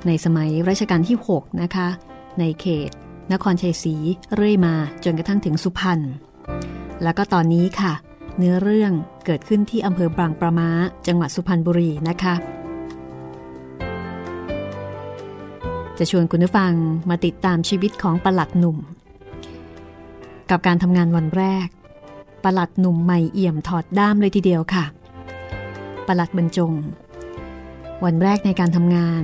[0.08, 1.88] ในสมัยรัชกาลที่ 6 นะคะ
[2.40, 2.90] ในเขต
[3.34, 3.96] นครชัยศรี
[4.36, 6.00] เรื่อยมาจนกระทั่งถึงสุพรรณ
[7.04, 7.94] แล้วก็ตอนนี้ค่ะ
[8.38, 8.92] เนื้อเรื่อง
[9.26, 10.70] เกิดขึ้นที่อำเภอบางประมา
[11.08, 12.36] จังหวัดสุพรรณบุรีนะคะ
[15.98, 16.74] จะชวนคุณผู้ฟัง
[17.10, 18.78] มาติดตามชีวิตของประหลัดหนุ่ม
[20.50, 21.68] กับการทำงานวันแรก
[22.44, 24.86] ประหลัดหนุ่มใหม่เอี่ยมถอดด้ามเลยทีเดียวค่ะ
[26.08, 26.74] ประหลัดบรรจง
[28.06, 29.24] วันแรกในการทำงาน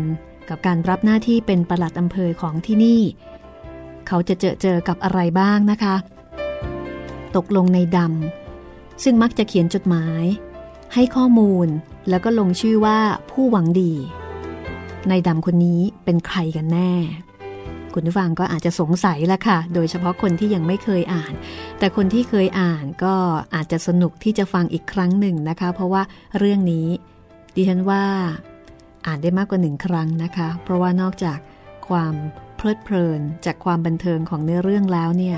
[0.50, 3.02] กับการรับหน้าที่เป็นประหลัดอำเภอของที่นี่
[4.08, 5.96] เขาจะเจอเจอกับอะไรบ้างนะคะ
[7.36, 10.24] ตกลงในดำซึ่งมักจะเขียนจดหมาย
[10.94, 11.68] ให้ข้อมูล
[12.10, 13.00] แล้วก็ลงชื่อว่า
[13.32, 13.94] ผู้หวังดี
[15.10, 16.94] ในดำคนนี้เป็นใครกันแน่
[17.94, 21.34] คุณผู้ฟังก็อาจจะสงสัยละค่ะ โดยเฉพาะคนที่ยังไม่เคยอ่าน
[21.80, 23.16] แต่คนที่เคยอ่านก็
[23.56, 26.02] อาจจะสนุกที่จะฟังอีกครั้งหนึ่งนะคะ เพราะว่า
[26.38, 26.88] เรื่องนี้
[27.56, 28.04] ดิฉันว่า
[29.08, 31.40] อ่านได้มากกว่าหนึ่งครั้งนะคะ เพราะว่านอกจาก
[31.90, 32.14] ความ
[32.58, 35.38] เพลิดเพลินจากความบันเทิงของเนื้อเรื่องแล้วเนี่ย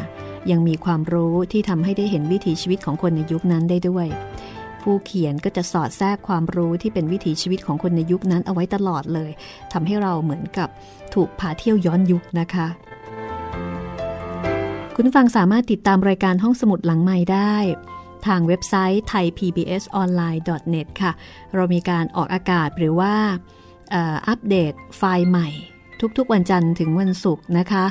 [0.52, 4.08] ยังมีความรู้ที่ทำให้ได้เห็นวิถีชีวิตของคนในยุคนั้นได้ด้วย
[4.82, 9.32] ผู้เขียนก็จะสอดแทรกความรู้ที่เป็นวิถีชีวิตของคนในยุคนั้นเอาไว้ตลอดเลย
[9.74, 10.70] ทำให้เราเหมือนกับ
[11.14, 12.68] ถูกพาเที่ยวย้อนยุคนะคะ
[14.96, 17.56] คุณฟังสามารถติดตามรายการห้องสมุดหลังใหม่ได้
[18.28, 21.12] ทางเว็บไซต์ thaipbsonline.net ค่ะ
[21.56, 23.14] เรามีการออกอากาศหรือว่า
[24.28, 25.50] อัปเดตไฟล์ใหม่
[26.18, 27.86] ทุกๆวันจันทร์ถึงวันศุกร์นะคะ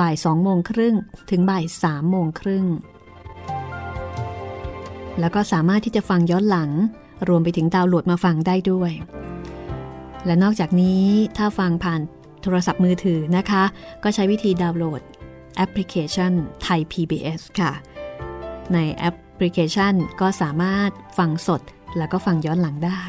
[0.00, 0.94] บ่าย2โมงครึ่ง
[1.30, 2.64] ถึงบ่าย3โมงครึ่ง
[5.20, 6.70] แล้วก็สามารถที่จะฟังย้อนหลัง
[7.28, 8.92] รวมไปถึงดาวน์โหลดมาฟังได้ด้วย
[10.26, 11.04] และนอกจากนี้
[11.36, 12.00] ถ้าฟังผ่าน
[12.42, 13.62] โทรศัพท์มือถือนะคะ
[14.02, 15.02] ก็ใช้วิธีดาวน์โหลด
[15.56, 17.72] แอปพลิเคชันไทย PBS ค่ะ
[18.72, 21.60] ในแอป พลิเคชันก็สามารถฟังสด
[21.96, 23.02] แล้วก็ฟังย้อนหลังได้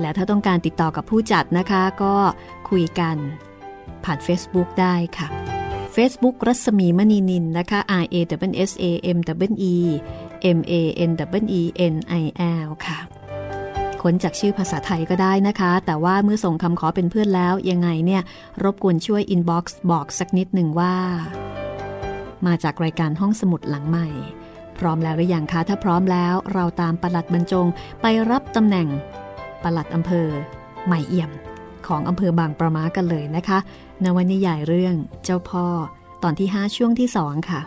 [0.00, 2.14] และถ้าต้องการติดต่อกับผู้จัดนะคะ ก็
[2.70, 3.16] คุยกัน
[4.04, 5.28] ผ่าน Facebook ได้ค่ะ
[5.96, 8.16] Facebook รัศมีมณีนิลนะคะ R A
[8.50, 8.84] double S A
[9.16, 9.74] M double E
[10.56, 10.72] M A
[11.08, 11.10] N
[11.42, 11.62] double E
[11.92, 12.24] N I
[12.66, 12.98] L ค่ะ
[14.02, 18.22] ค้นจากชื่อภาษาไทยก็ได้นะคะ แต่ว่าเมื่อส่งคำขอเป็นเพื่อนแล้วยังไงเนี่ย
[18.62, 20.94] รบกวนช่วยอินบ็อกซ์บอกสักนิดหนึ่งว่า
[22.46, 24.08] มาจากรายการห้องสมุดหลังใหม่
[24.78, 27.66] พร้อมแล้วหรือยังคะถ้าพร้อมแล้ว เราตามปลัดบรรจง
[28.02, 28.88] ไปรับตำแหน่ง
[29.62, 30.28] ปลัดอำเภอ
[30.86, 31.30] ใหม่เอี่ยม
[31.86, 33.58] ของอำเภอบางประมากันเลยนะคะ
[34.04, 35.66] นวนิยายเรื่องเจ้าพ่อ
[36.22, 37.60] ตอนที่ 5 ช่วงที่ 2 ค่ะ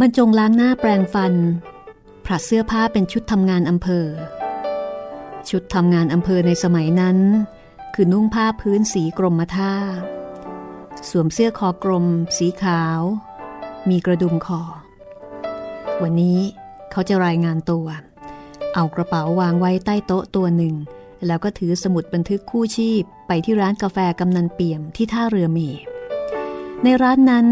[0.00, 1.34] บรรจงล้างหน้าแปรงฟัน
[2.24, 4.06] ผลัดเสื้อผ้าเป็นชุดทำงานอำเภอ
[5.50, 7.18] ชุดทำงานอำเภอในสมัยนั้น
[7.94, 9.74] คือนุ่งผ้าพื้นสีกรมท่า
[11.08, 12.06] สวมเสื้อคอกลม
[12.36, 13.00] สีขาว
[13.88, 14.62] มีกระดุมคอ
[16.02, 16.38] วันนี้
[16.90, 17.86] เขาจะรายงานตัว
[18.74, 20.74] เอากระเป๋าวางไว้ใต้โต๊ะตัวหนึ่ง
[21.26, 25.58] แล้วก็ถือสมุดบันทึกคู่ชีพไปที่ร้านกาแฟกำนันเปี่ยมที่ท่าเรือเม
[26.82, 27.46] ในร้านนั้น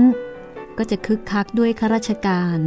[0.79, 2.59] ก็จะคึกคักด้วยข้าราชการ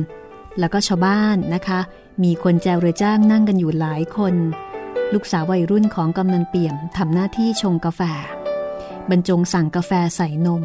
[0.60, 1.80] แล้วก็ชาวบ้านนะคะ
[2.24, 4.36] มีคนแจวเรือจ้างนั่งกันอยู่หลายคน
[5.13, 8.02] ลูกสาววัยรุ่นของกำนันเปี่ยมทำหน้าที่ชงกาแฟ
[9.10, 10.63] บรรจงสั่งกาแฟใส่นม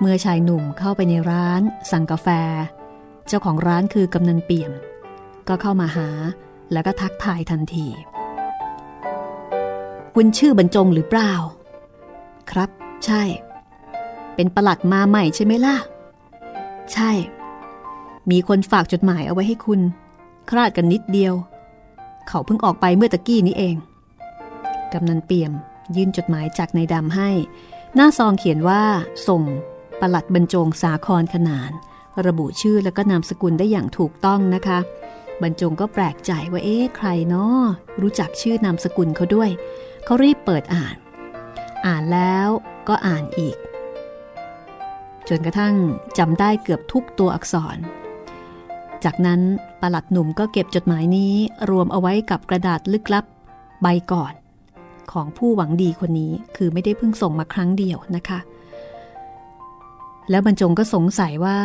[0.00, 2.28] เมื่อชายหนุ่มเข้าไปในร้าน สั่งกาแฟ
[3.26, 4.72] เจ้าของร้านคือกำนันเปี่ยม
[5.48, 6.08] ก็เข้ามาหา
[6.72, 7.86] แล้วก็ทักทายทันที
[10.14, 11.32] คุณชื่อบรรจงหรือเปล่า
[12.50, 12.70] ครับ
[13.04, 13.22] ใช่
[14.40, 15.76] เป็นประหลัดมาใหม่ใช่ไหมล่ะ
[16.92, 17.10] ใช่
[18.30, 19.80] มีคนฝากจดหมายเอาไว้ให้คุณ
[20.50, 21.34] คลาดกันนิดเดียว
[22.28, 23.76] เขาเพิ่งออกไปเมื่อตะกี้นี้เอง
[24.92, 25.52] กำนันเปี่ยม
[25.96, 27.30] ยื่นจดหมายจากนายดำให้
[27.94, 28.82] หน้าซองเขียนว่า
[29.28, 29.42] ส่ง
[30.00, 31.70] ประหลัดบรรจงสาครขนาน
[32.26, 34.78] ระบุชื่อแล้วก็นามสกุลได้อย่างถูกต้องนะคะ
[35.42, 37.60] บรรจงก็แปลกใจว่าเอ๊ะใครเนาะ
[38.00, 39.50] รู้จักชื่อนามสกุลเขาด้วย
[40.04, 40.96] เขารีบเปิดอ่าน
[41.86, 42.48] อ่านแล้ว
[42.88, 43.56] ก็อ่านอีก
[45.30, 45.74] จนกระทั่ง
[46.18, 47.76] จำได้เกือบทุกตัวอักษร
[49.04, 49.40] จากนั้น
[49.80, 51.34] ปลัดหนุ่มก็เก็บจดหมายนี้
[51.70, 53.24] รวมเอาไว้กับกระดาษลึกลับ
[53.82, 54.32] ใบก่อน
[55.12, 58.40] ของผู้หวังดีคนนี้คือไม่ได้เพิ่งส่งมาครั้งเดียวนะคะ
[60.30, 61.58] แล้วบรรจงก็สงสัยว่า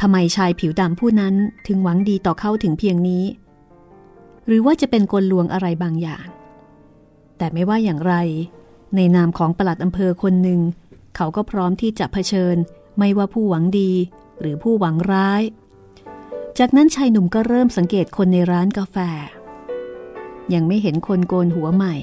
[0.00, 1.34] ทำไมชายผิวดำผู้นั้น
[1.66, 3.24] ถึงหวังดีต่อเขาถึงเพียงนี้
[4.46, 6.26] หรือว่าจะเป็นกลลวงอะไรบางอย่าง
[7.38, 8.14] แต่ไม่ว่าอย่างไร
[8.96, 10.60] ในนามของปลัดอำเภอคนหนึ่ง
[11.16, 12.56] เขาก็พร้อมที่จะเผชิญ
[12.98, 13.92] ไม่ว่าผู้หวังดี
[14.40, 15.42] หรือผู้หวังร้าย
[16.58, 18.96] จากนั้นชายหนุ่มก็เริ่มสังเกตคนในร้านกาแฟ
[20.54, 21.94] ยังไม่เห็นคนโกนหัวใหม่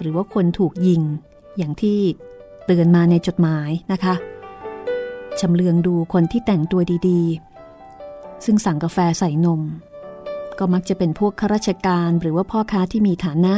[0.00, 1.02] หรือว่าคนถูกยิง
[1.56, 2.00] อย่างที่
[2.66, 4.14] เตือนมาในจดหมายนะคะ
[5.40, 9.60] ชำเลืองดูคนที่แต่งตัวดีๆ ซึ่งสั่งกาแฟใส่นม
[10.58, 13.54] ก็มักจะเป็นพวกข้าราชการหรือว่าพ่อค้าที่มีฐานะ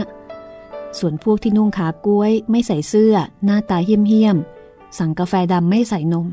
[0.99, 6.29] ส่วนพวกที่นุ่งขากล้วย ไม่ใส่เสื้อ หน้าตาเหี้ยมๆสั่งกาแฟดำไม่ใส่นม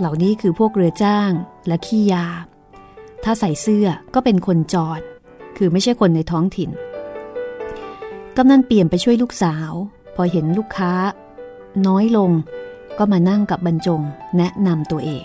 [0.00, 1.30] เหล่านี้คือพวกเรือจ้าง
[1.66, 2.26] และขี้ยา
[3.24, 5.00] ถ้าใส่เสื้อก็เป็นคนจอด
[5.56, 6.70] คือไม่ใช่คนในท้องถิ่น
[8.36, 9.72] กำนันเปลี่ยมไปช่วยลูกสาว
[10.14, 10.92] พอเห็นลูกค้า
[11.86, 12.30] น้อยลง
[12.98, 14.00] ก็มานั่งกับบรรจง
[14.36, 15.24] แนะนำตัวเอง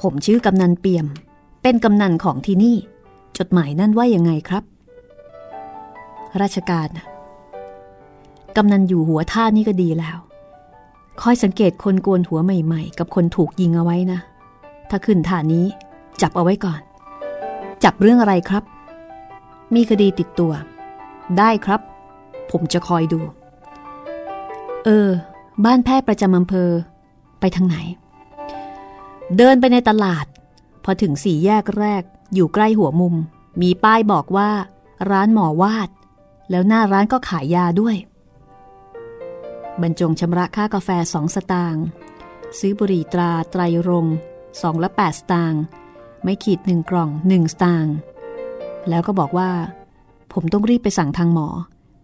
[0.00, 1.06] ผมชื่อกำนันเปี่ยม
[1.62, 2.76] เป็นกำนันของที่นี่
[3.38, 4.64] จดหมายนั่นว่ายังไงครับ
[6.40, 6.88] ราชการ
[8.56, 10.18] กำนันอยู่หัวท่านี่ก็ดีแล้ว
[11.22, 14.18] คอยสังเกตคนโกนหัวใหม่ ๆ กับคนถูกยิงเอาไว้นะ
[14.90, 15.66] ถ้าขึ้นฐานนี้
[16.20, 16.80] จับเอาไว้ก่อน
[17.84, 18.62] จับเรื่องอะไรครับ
[19.74, 20.52] มีคดีติดตัว
[21.38, 21.80] ได้ครับ
[22.50, 23.20] ผผมจะคอยดู
[24.84, 25.08] เออ
[25.64, 26.70] บ้านแพทย์ประจำอำเภอ
[27.40, 27.76] ไปทางไหน
[29.36, 30.26] เดินไปในตลาด
[30.84, 32.02] พอถึงสี่แยกแรก
[32.34, 33.14] อยู่ใกล้หัวมุม
[33.62, 34.50] มีป้ายบอกว่า
[35.10, 35.88] ร้านหมอวาด
[36.50, 37.96] แล้วหน้าร้านก็ขายยาด้วย
[39.82, 41.84] บรรจงชำระค่ากาแฟสองสตางค์
[42.58, 44.06] ซื้อบุหรี่ตราไตรรง
[44.62, 45.62] สองละแปดสตางค์
[46.24, 47.94] ไม่ขีดหนึ่งกล่องหนึ่งสตางค์
[48.88, 49.50] แล้วก็บอกว่า
[50.32, 51.48] ผมต้องรีบไปสั่งทางหมอ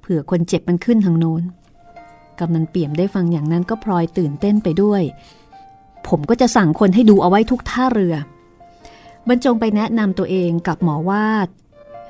[0.00, 1.42] เผื่อคนเจ็บมันขึ้นทางโน้น
[2.38, 5.02] กำนันเปี่ยมได้ฟังอย่างนั้นก็พลอยตื่นเต้นไปด้วย
[6.08, 8.14] ผมก็จะสั่งคนให้ดูเอาไว้ทุกท่าเรือ
[9.28, 11.48] บรรจงไปแนะนำตัวเองกับหมอวาด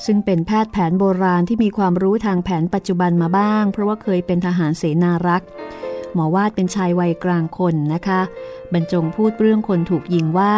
[0.06, 5.48] ซึ่งเป็นแพทย์แผนโบราณที่มีความรู้ทางแผนปัจจุบันมาบ้าง เพราะว่าเคยเป็นทหารเสนารักษ์
[6.14, 8.20] หมอวาดเป็นชายวัยกลางคนนะคะ
[8.72, 10.56] บรรจงพูดเรื่องคนถูกยิงว่า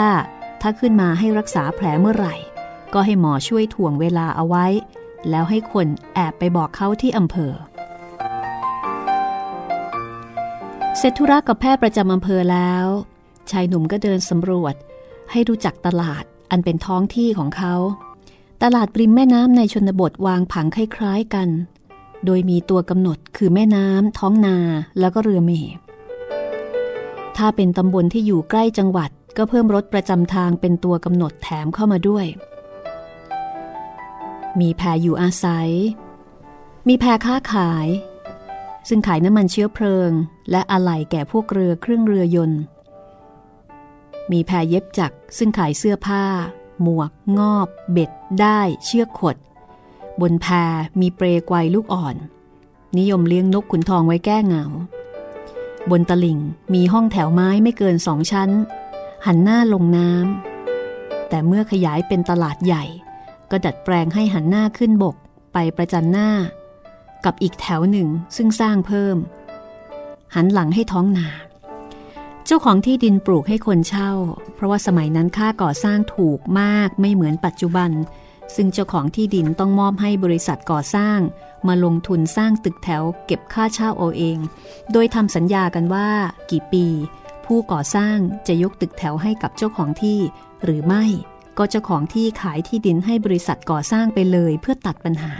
[0.61, 2.35] ถ้าขึ้นมาให้รักษาแผลเมื่อไหร่
[2.95, 4.67] ก็ให้หมอช่วยถ่วงเวลาเอาไว้
[5.31, 7.53] แล้วให้คนแอบไปบอกเขาที่อำเภอ
[10.97, 12.87] เสร็จธุระกับแพทย์ประจำอำเภอแล้ว
[13.51, 14.75] ชายหนุ่มก็เดินสำรวจ
[15.31, 17.75] ให้รู้จักตลาดอันเป็นท้องที่ของเขา
[18.63, 21.49] ตลาดริมแม่น้ำในชนบทวางผังคล้ายๆกัน
[22.25, 24.57] โดยมีตัวกำหนดคือแม่น้ำท้องนา
[24.99, 25.75] แล้วก็เรือเมย์
[27.37, 32.27] ถ้าเป็นตำบลที่อยู่ใกล้จังหวัดก็เพิ่มรถประจำทางเป็นตัวกำหนดแถมเข้ามาด้วย
[34.61, 35.71] มีแพอยู่อาศัย
[36.89, 37.87] มีแพค้าขาย
[38.89, 40.11] ซึ่งขายน้ำมันเชื้อเพลิง
[40.51, 42.61] และอะไหล่แก่พวกเรือเครื่องเรือยนต์
[44.33, 46.25] มีแพเย็บจักซึ่งขายเสื้อผ้า
[46.83, 49.37] หมวก งอบ เบ็ด ได้ เชือกขด
[50.21, 50.47] บนแพ
[51.01, 52.17] มีเปรไกวลูกอ่อน
[52.99, 54.65] นิยมเลี้ยงนกขุนทองไว้แก้เหงา
[55.91, 56.39] บนตลิ่ง
[56.75, 58.51] มีห้องแถวไม้ไม่เกินสองชั้น
[59.27, 62.85] หันหน้าลงน้ำแต่เมื่อขยายเป็นตลาดใหญ่
[63.51, 65.17] ก็ดัดแปลงให้หันหน้าขึ้นบก
[65.53, 66.31] ไปประจันหน้า
[67.25, 69.17] กับอีกแถวหนึ่งซึ่งสร้างเพิ่ม
[70.35, 71.29] หันหลังให้ท้องนา
[72.55, 74.13] จ้าของที่ดินปลูกให้คนเช่า
[74.55, 77.91] เพราะว่าสมัยนั้นค่าก่อสร้างถูกมากไม่เหมือนปัจจุบัน
[78.55, 81.19] ซึ่งเจ้าของที่ดินต้องมอบให้บริษัทก่อสร้าง
[81.67, 84.39] มาลงทุนสร้างตึกแถวเก็บค่าเช่าเอาเอง
[84.93, 86.09] โดยทำสัญญากันว่า
[86.51, 86.87] กี่ปี
[87.47, 90.19] ผู้ก่อสร้างจะยกตึกแถวให้กับเจ้าของที่
[90.65, 91.05] หรือไม่
[91.59, 95.35] ก็เจ้าของที่ขายที่ดินให้บริษัทก่อสร้างไปเลยเพื่อตัดปัญหา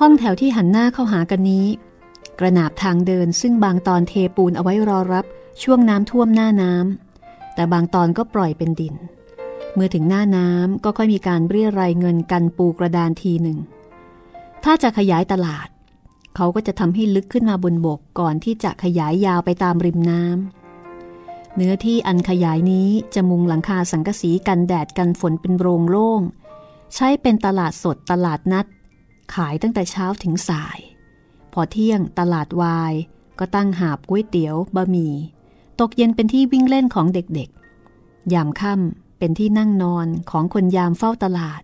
[0.00, 1.66] ห้องแถวที่หันหน้าเข้าหากันนี้
[2.38, 5.24] กระนาบทางเดินซึ่งบางตอนเทปูนเอาไว้รอรับ
[5.62, 8.94] ช่วงน้ำท่วมหน้าน้ำแต่บางตอนก็ปล่อยเป็นดิน
[9.74, 13.58] เมื่อถึงหน้าน้ำก็ค่อยมีการเรียรายเงินกันปูกระดานทีหนึ่ง
[14.64, 15.68] ถ้าจะขยายตลาด
[16.36, 26.20] เขาก็จะทำให้ลึกขึ้นมาบนบกก่อนที่จะขยายยาวไปตามริมน้ำเนื้อที่อันขยายนี้จะมุงหลังคาสังกะสีกันแดดกันฝนเป็นโรงโล่ง
[26.94, 28.66] ใช้เป็นตลาดสดตลาดนัด
[29.34, 30.78] ขายตั้งแต่เช้าถึงสาย
[31.58, 32.94] พอเที่ยงตลาดวาย
[33.38, 35.14] ก็ตั้งหาบก๋วยเตี๋ยวบะหมี่
[35.80, 41.62] ตกเย็นเป็นที่วิ่งเล่นของเด็กๆ ยามค่ำเป็นที่นั่งนอนของคนยามเฝ้าตลาด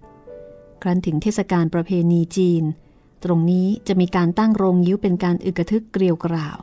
[0.83, 2.63] ครั้นถึงเทศกาลประเพณีจีน
[3.25, 6.59] ตรงนี้จะมีการตั้งโรงยิ้วเป็นการอึกระทึกเกลียวกราว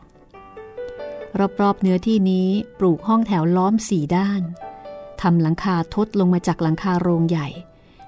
[1.61, 2.47] รอบๆเนื้อที่นี้
[2.79, 4.41] ปลูกห้องแถวล้อมสี่ด้าน
[5.21, 7.47] ทำหลังคาทดลงมาจากหลังคาโรงใหญ่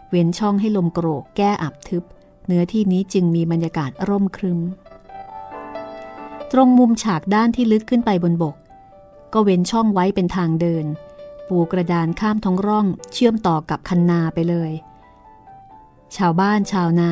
[0.10, 2.04] เว้นช่องให้ลมโกรกแก้อับทึบ
[2.48, 4.62] เนื้อที่นี้จึงมีบรรยากาศร่มครึม
[6.52, 8.56] ตรงมุมฉากด้านที่ลึกขึ้นไปบนบก
[9.34, 10.86] ก็เว้นช่องไว้เป็นทางเดิน
[11.48, 14.72] ปูกระดานข้ามท้องร่องเชื่อมต่อกับคันนาไปเลย
[16.16, 17.12] ชาวบ้านชาวนา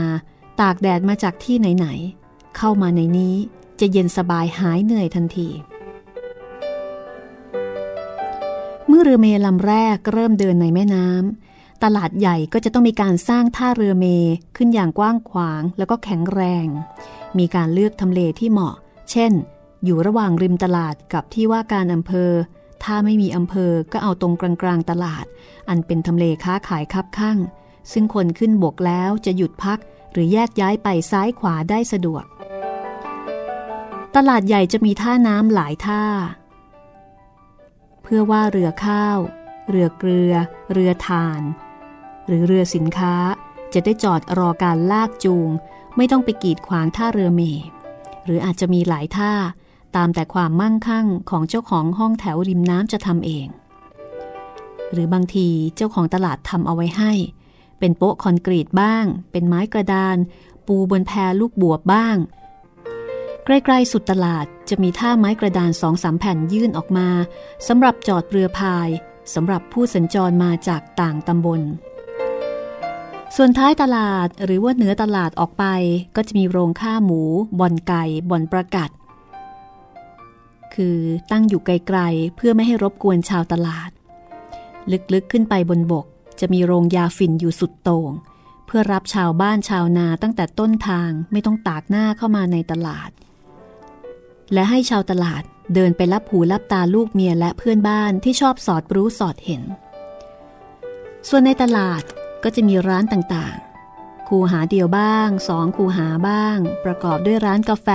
[0.59, 3.35] ตากแดดมาจากที่ไหนๆเข้ามาในนี้
[3.79, 5.49] จะเย็นสบายหายเหนื่อยทันที
[8.87, 14.05] เมื่อเรือเมลำแรกเริ่มเดินในแม่น้ำตลาดใหญ่ก็จะต้องมีการสร้างท่าเรือเม
[14.55, 16.65] ขึ้นอย่างกว้างขวางแล้วก็แข็งแรง
[17.37, 18.75] มีการเลือกทำเลที่เหมาะ
[19.11, 19.33] เช่น
[19.83, 22.31] อยู่ระหว่างริมตลาดกับที่ว่าการอำเภอ
[22.83, 25.25] ถ้าไม่มีอำเภอก็เอาตรงกลางๆตลาด
[25.69, 27.37] อันเป็นทำเลค้าขายคับข้าง
[27.91, 29.79] ซึ่งคนขึ้นบกแล้วจะหยุดพัก
[30.11, 32.23] หรือแยกย้ายไปซ้ายขวาได้สะดวก
[34.15, 36.03] ตลาดใหญ่จะมีท่าน้ำหลายท่า
[38.03, 39.19] เพื่อว่าเรือข้าว
[39.69, 40.33] เรือเกลือ
[40.71, 41.41] เรือถ่าน
[42.27, 43.15] หรือเรือสินค้า
[43.73, 45.49] จะได้จอดรอการลากจูง
[45.95, 47.59] ไม่ต้องไปกีดขวางท่าเรือเมย
[48.29, 49.33] หรืออาจจะมีหลายท่า
[49.95, 53.47] ตามแต่ความมั่งคั่งของเจ้าของห้องแถวริมน้ำจะทำเอง
[54.91, 57.11] หรือบางทีเจ้าของตลาดทำเอาไว้ให้
[57.79, 60.17] เป็นโป๊ะคอนกรีตบ้าง เป็นไม้กระดาน
[60.67, 62.17] ปูบนแพลูกบวบบ้าง
[63.45, 67.09] ใกล้ๆสุดตลาดจะมีท่าไม้กระดานสองสามแผ่นยื่นออกมา
[67.67, 68.89] สำหรับจอดเรือพาย
[69.33, 71.61] สำหรับผู้สัญจรมาจากต่างตำบล
[73.35, 75.65] ส่วนท้ายตลาดหรือว่าเหนือตลาดออกไป
[76.15, 77.21] ก็จะมีโรงฆ่าหมู
[77.59, 78.89] บ่อนไก่ บ่อนประกัด
[80.73, 80.97] คือ
[81.31, 83.89] ตั้งอยู่ไกลๆ เพื่อไม่ให้รบกวนชาวตลาด
[85.13, 86.05] ลึกๆขึ้นไปบนบก
[86.39, 88.11] จะมีโรงยาฝิ่นอยู่สุดโต่ง
[88.65, 93.09] เพื่อรับชาวบ้านชาวนาตั้งแต่ต้นทางไม่ต้องตากหน้าเข้ามาในตลาด
[94.53, 99.63] และให้ชาวตลาดเดินไปรับหูรับตาลูกเมียและเพื่อนบ้านที่ชอบสอดรู้สอดเห็น
[101.29, 102.03] ส่วนในตลาด
[102.43, 107.87] ก็จะมีร้านต่างๆ คูหาเดียวบ้างสองคูหาบ้าง ประกอบด้วยร้านกาแฟ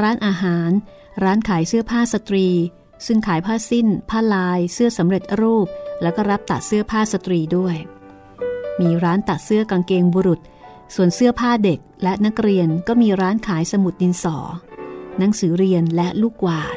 [0.00, 0.70] ร้านอาหาร
[1.22, 2.48] ร้านขายเสื้อผ้าสตรี
[3.06, 5.66] ซึ่งขายผ้าสิ้น ผ้าลาย เสื้อสำเร็จรูป
[6.02, 7.76] แล้วก็รับตัดเสื้อผ้าสตรีด้วย
[8.80, 10.40] มีร้านตัดเสื้อกางเกงบุรุษ
[10.94, 14.38] ส่วนเสื้อผ้าเด็กและนักเรียนก็มีร้านขายสมุดดินสอ
[15.18, 16.76] หนังสือเรียนและลูกกวาด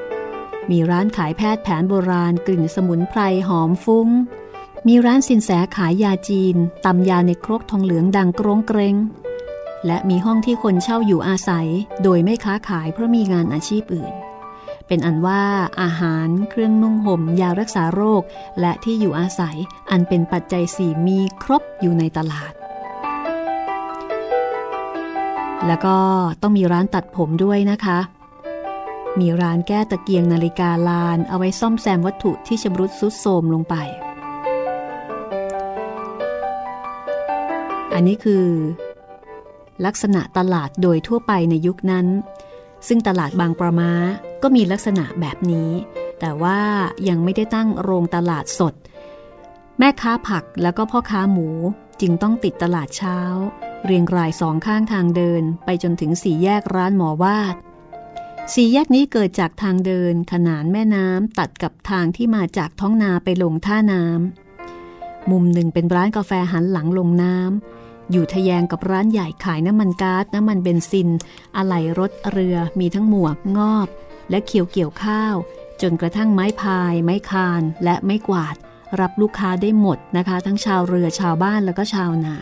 [0.72, 4.10] มีร้านขายแพทย์แผนโบราณกลิ่นสมุนไพรหอมฟุ้ง
[4.88, 6.56] มีร้านสินแสขายยาจีน
[6.86, 8.96] ตำยาในครกทองเหลืองดังกรงเกรง
[9.86, 11.68] และมีห้องที่คนเช่าอยู่อาศัย
[12.04, 14.14] โดยไม่ค้าขายเพราะมีงานอาชีพอื่น
[14.88, 15.44] เป็นอันว่า
[15.82, 18.22] อาหารเครื่องนุ่งห่ม ยารักษาโรค
[18.60, 19.58] และที่อยู่อาศัย
[19.92, 22.54] อันเป็นปัจจัยสี่มีครบอยู่ในตลาด
[25.68, 25.98] แล้วก็
[26.42, 28.00] ต้องมีร้านตัดผมด้วยนะคะ
[29.20, 33.76] มีร้านแก้ตะเกียงนาฬิกาลาน เอาไว้ซ่อมแซมวัตถุที่ชำรุดซุดโทรมลงไป
[37.94, 38.46] อันนี้คือ
[39.86, 42.08] ลักษณะตลาดโดยทั่วไปในยุคนั้น
[42.88, 43.92] ซึ่งตลาดบางประมา
[44.44, 45.72] ก็มีลักษณะแบบนี้
[46.20, 46.60] แต่ว่า
[47.10, 48.74] ยังไม่ได้ตั้งโรงตลาดสด
[49.80, 51.50] แม่ค้าผักแล้วก็พ่อค้าหมู
[52.02, 53.20] จึงต้องติดตลาดเช้า
[53.86, 57.56] เรียงรายสองข้างทางเดินไปจนถึงสี่แยกร้านหมอวาด
[58.54, 67.73] สี่แยกนี้เกิดจากทางเดินขนานแม่น้ำตัดกับทางที่มาจากท้องนาไปลงท่าน้ำมุมหนึ่งเป็นร้านกาแฟหันหลังลงน้ำ
[68.12, 71.10] อยู่ทะแยงกับร้านใหญ่ขายน้ำมันกา๊าซน้ำมันเบนซิน
[71.56, 73.88] อะไหล่รถเรือมีทั้งหมวกงอบ
[74.30, 75.36] และเขียวเกี่ยวข้าว
[75.82, 78.56] จนกระทั่งไม้พาย ไม้คานและไม้กวาด
[79.00, 82.36] รับลูกค้าได้หมดนะคะ ทั้งชาวเรือชาวบ้านแล้วก็ชาวนา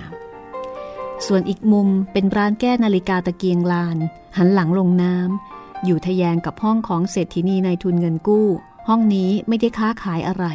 [1.28, 3.98] ส่วนอีกมุมเป็นร้านแก้นาฬิกาตะเกียงลาน
[4.38, 8.48] หันหลังลงน้ำอยู่ทะแยงกับห้องของเศรษฐินีในทุนเงินกู้
[8.88, 10.46] ห้องนี้ไม่ได้ค้าขายอะไร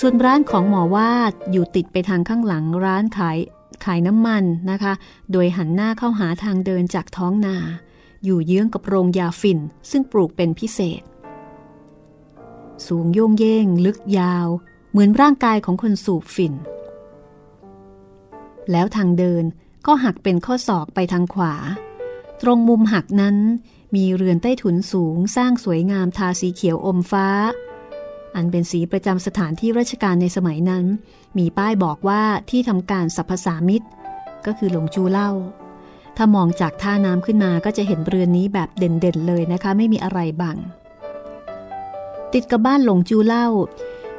[0.00, 3.38] ส่วนร้านของหมอวาดอยู่ติดไปทางข้างหลังร้านขาย
[3.84, 4.92] ขายน้ำมันนะคะ
[5.32, 7.56] โดยหันหน้าเข้าหาทางเดินจากท้องนา
[8.24, 9.58] อยู่เยื้องกับโรงยาฝิ่น
[9.90, 11.02] ซึ่งปลูกเป็นพิเศษ
[12.86, 14.46] สูงโยงเย่ง ลึกยาว
[14.90, 16.54] เหมือนร่างกายของคนสูบฝิ่น
[18.70, 19.44] แล้วทางเดิน
[19.86, 21.54] ก็หักเป็นข้อศอกไปทางขวา
[22.42, 23.36] ตรงมุมหักนั้น
[23.94, 27.28] มีเรือนใต้ถุนสูงสร้างสวยงามทาสีเขียวอมฟ้า
[28.36, 30.84] อันเป็นสีประจำสถานที่ราชการในสมัยนั้น
[31.38, 33.88] มีป้ายบอกว่าที่ทำการสรรพสามิตร
[34.46, 35.30] ก็คือหลงจูเล่า
[36.16, 40.56] ถ้ามองจากท่าน้ำขึ้นมาก็จะเห็นเรือนนี้แบบเด่นๆเลยนะคะ ไม่มีอะไรบัง
[42.32, 43.46] ติดกับบ้านหลงจูเล่า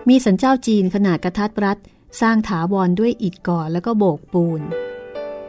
[0.10, 1.78] มีสันเจ้าจีนขนาดกระทัดรัด
[2.22, 4.62] สร้างถาวรด้วยอิฐก่อแล้วก็โบกปูน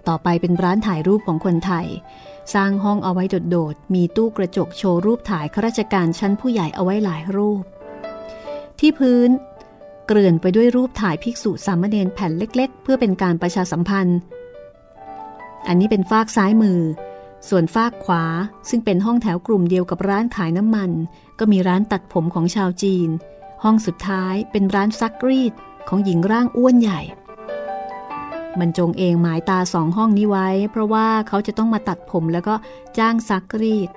[0.09, 1.87] ต่อไปเป็นร้านถ่ายรูปของคนไทย
[2.55, 7.65] สร้างห้องเอาไว้โดดๆ มีตู้กระจกโชว์รูปถ่ายข้าราชการชั้นผู้ใหญ่เอาไว้หลายรูป
[8.87, 9.31] ที่พื้น
[10.07, 14.19] เกลื่อนไปด้วยรูปถ่ายภิกษุสามเณรแผ่นเล็ก ๆ เพื่อเป็นการประชาสัมพันธ์
[15.69, 16.81] อันนี้เป็นฟากซ้ายมือ
[17.49, 18.25] ส่วนฟากขวา
[18.69, 20.91] ซึ่งเป็นห้องแถวกลุ่มเดียวกับร้านขายน้ำมัน
[21.39, 23.09] ก็มีร้านตัดผมของชาวจีน
[23.65, 25.53] ห้องสุดท้ายเป็นร้านซักรีด
[25.89, 27.01] ของหญิงร่างอ้วนใหญ่
[28.59, 32.55] บรรจงเองหมายตาสองห้องนี้ไว้ เพราะว่าเขาจะต้องมาตัดผมแล้วก็
[32.99, 33.91] จ้างซักรีด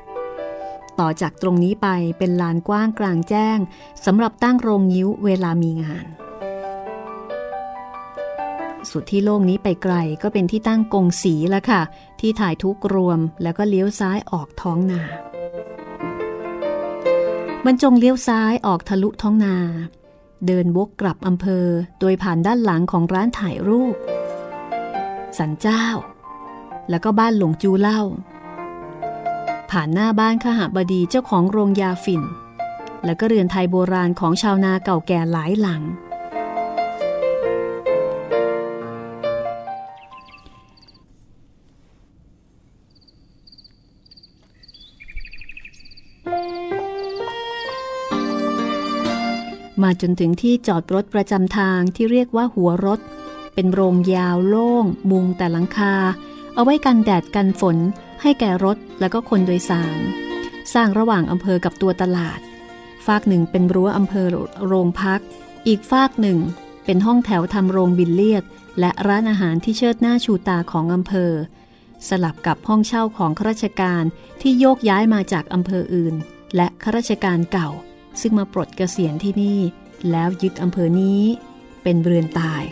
[0.99, 1.87] ต่อจากตรงนี้ไป
[2.17, 3.57] เป็นลานกว้างกลางแจ้ง
[4.05, 6.05] สำหรับตั้งโรงยิ้วเวลามีงาน
[8.91, 11.81] สุดที่โล่งนี้ไปไกลก็เป็นที่ตั้งกงสีแล้วค่ะ
[12.19, 15.01] ที่ถ่ายทุกรวมแล้วก็เลี้ยวซ้ายออกท้องนา
[17.65, 19.55] บรรจงเลี้ยวซ้ายออกทะลุท้องนา
[20.45, 21.65] เดินวกกลับอำเภอ
[21.99, 23.95] โดยผ่านด้านหลังของร้านถ่ายรูป
[25.37, 25.85] สันเจ้า
[26.89, 28.01] แล้วก็บ้านหลวงจูเล่า
[29.71, 32.21] ผ่านหน้าบ้านขหบดีเจ้าของโรงยาฝิ่น
[33.05, 35.83] แล้วก็เรือนไทยโบราณของชาวนาเก่าแก่หลายหลัง
[49.81, 52.99] มาจนถึงที่จอดรถประจำทางที่เรียกว่าหัวรถ
[53.53, 55.93] เป็นโรงยาวโล่ง มุงแต่หลังคา
[56.55, 57.77] เอาไว้กันแดดกันฝน
[58.21, 59.99] ให้แก่รถและก็คนโดยสาร
[60.73, 62.39] สร้างระหว่างอำเภอกับตัวตลาด
[63.05, 64.27] ฝากหนึ่งเป็นรั้วอำเภอ
[64.65, 65.21] โรงพัก
[65.67, 66.39] อีกฝากหนึ่ง
[66.85, 68.43] เป็นห้องแถวทำโรงบินเลียด
[68.79, 71.31] และร้านอาหารที่เชิดหน้าชูตาของอำเภอ
[72.07, 74.03] สลับกับห้องเช่าของข้าราชการ
[74.41, 76.15] ที่โยกย้ายมาจากอำเภออื่น
[76.55, 77.69] และข้าราชการเก่า
[78.21, 79.59] ซึ่งมาปลดเกษียณที่นี่
[80.11, 81.23] แล้วยึดอำเภอนี้
[81.83, 82.63] เป็นเรือนตาย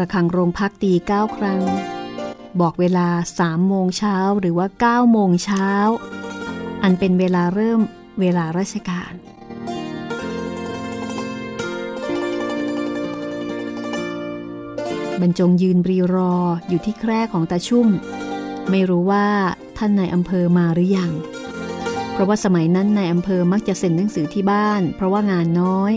[0.00, 1.62] ระฆังโรงพักตีเก้าครั้ง
[2.60, 5.68] บอกเวลาสามโมงเช้าหรือว่าเก้าโมงเช้า
[6.82, 7.80] อันเป็นเวลาเริ่ม
[8.20, 9.12] เวลาราชการ
[15.20, 16.34] บรรจงยืนรีรอ
[16.68, 17.88] อยู่ที่แคร่ของตาชุ่ม
[18.70, 19.26] ไม่รู้ว่า
[19.76, 21.12] ท่านนายอำเภอมาหรือยัง
[22.12, 25.92] เพราะว่าสมัยนั้นนายอำเภอมักจะเซ็นหนังสือที่บ้าน เพราะว่างานน้อย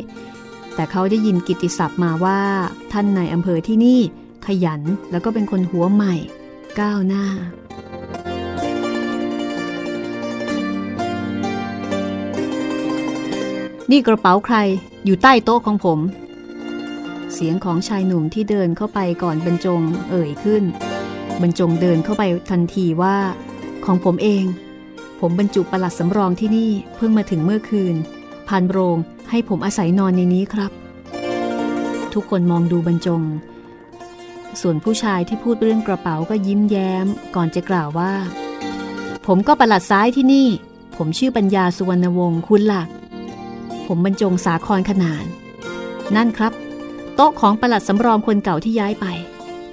[0.76, 2.40] แต่เขาได้ยินกิติศัพท์มาว่า
[2.92, 4.00] ท่านในอำเภอที่นี่
[4.46, 6.14] ขยันแล้วก็เป็นคนหัวใหม่
[6.80, 7.26] ก้าวหน้า
[13.92, 14.58] นี่กระเป๋าใคร
[15.06, 16.00] อยู่ใต้โต๊ะของผม
[17.34, 20.64] เสียงของชายหนุ่มที่เดินเข้าไปก่อนบรรจงเอ่ยขึ้น
[21.42, 23.18] บรรจงเดินเข้าไปทันทีว่า
[23.86, 24.44] ของผมเอง
[25.20, 27.96] ผมบรรจุประหลัดสำรองที่นี่เพิ่งมาถึงเมื่อคืน
[28.50, 28.98] พันโรง
[29.30, 30.72] ให้ผมอาศัยนอนในนี้ครับ
[32.14, 33.22] ทุกคนมองดูบรรจง
[34.62, 38.14] ส่วนผู้ชายที่พูดเรื่องกระเป๋าก็ยิ้มแย้ม ก่อนจะกล่าวว่า
[39.26, 40.48] ผมก็ประหลัดซ้ายที่นี่
[40.96, 42.84] ผมชื่อปัญญาสุวรรณวงศ์คุณละ่ะ
[43.88, 45.26] ผมบรรจงสาครขนาน
[46.16, 46.54] นั่นครับ
[47.16, 49.06] โต๊ะของประหลัดสำรองคนเก่าที่ย้ายไป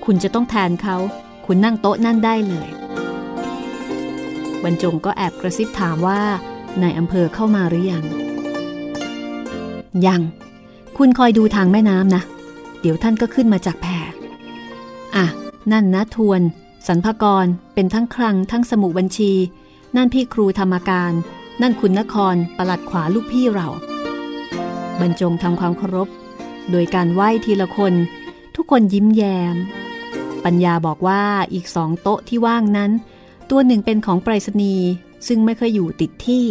[0.05, 0.97] คุณจะต้องแทนเขา
[1.47, 2.69] คุณนั่งโต๊ะนั่นได้เลย
[4.63, 6.21] บรรจงก็แอบกระซิบถามว่า
[6.83, 8.05] นายอำเภอเข้ามาหรือยัง
[10.07, 10.23] ยัง
[10.97, 12.23] คุณคอยดูทางแม่น้ำนะ
[12.81, 13.87] เดี๋ยวท่านก็ขึ้นมาจากแพ
[15.17, 15.27] อะ
[15.73, 16.41] นั่นนะทวน
[16.87, 19.33] สรรพกร เป็นทั้งคลังทั้งสมุบัญชี
[19.97, 21.13] นั่นพี่ครูธรรมการ
[21.63, 23.69] นั่นคุณนครประหลัดขวาลูกพี่เรา
[25.01, 26.09] บรรจงทำความเคารพ
[26.71, 27.95] โดยการไหว้ทีละคน
[28.57, 29.57] ทุกคนยิ้มแย้ม
[30.45, 31.23] ปัญญาบอกว่า
[31.55, 32.91] อีกสองโต๊ะที่ว่างนั้น
[33.51, 34.87] ตัวหนึ่งเป็นของไปรษณีย์
[35.27, 36.45] ซึ่งไม่เคยอยู่ติดที่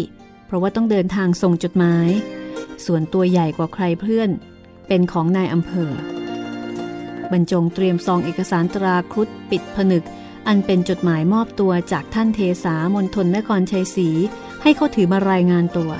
[0.45, 2.09] เพราะว่าต้องเดินทางส่งจดหมาย
[2.85, 4.29] ส่วนตัวใหญ่กว่าใครเพื่อน
[4.87, 5.91] เป็นของนายอำเภอ
[7.31, 10.05] บรรจงเตรียมซองเอกสารตราครุฑปิดผนึก
[10.47, 14.09] อันเป็นจดหมายมอบตัวจากท่านเทสามณฑลนครชัยศรี
[14.61, 15.91] ให้เขาถือมารายงานตัว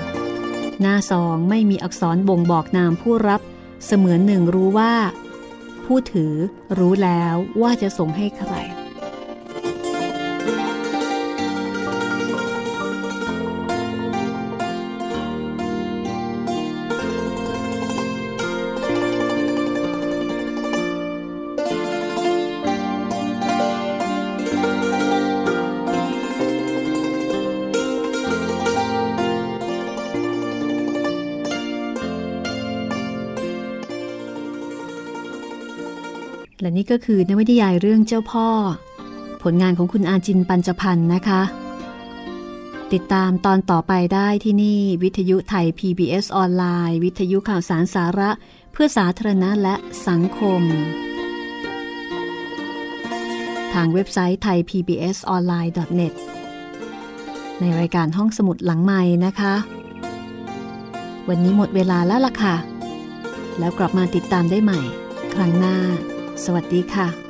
[0.80, 3.40] หน้าซองไม่มีอักษรบ่งบอกนามผู้รับ
[3.86, 4.94] เสมือนหนึ่งรู้ว่า
[5.84, 6.34] ผู้ถือ
[6.78, 8.54] รู้แล้วว่าจะส่งให้ใคร
[36.80, 38.48] นี่ก็คือนวนิยายเรื่องเจ้าพ่อ
[39.42, 41.42] ผลงานของคุณอาจินปัญจพันธ์นะคะ
[42.92, 48.30] ติดตามตอนต่อไปได้ที่นี่วิทยุไทย PBS ออนไลน์ วิทยุข่าวสารสาระ
[48.72, 49.74] เพื่อสาธารณะและ
[50.08, 50.62] สังคม
[53.74, 56.14] ทางเว็บไซต์ไทย PBS ออนไลน์ .net
[57.60, 59.54] ในรายการห้องสมุดหลังใหม่นะคะ
[61.28, 62.56] วันนี้หมดเวลาแล้วล่ะค่ะ
[63.58, 64.80] แล้วกลับมาติดตามได้ใหม่
[65.34, 65.76] ครั้งหน้า
[66.44, 67.29] สวัสดีค่ะ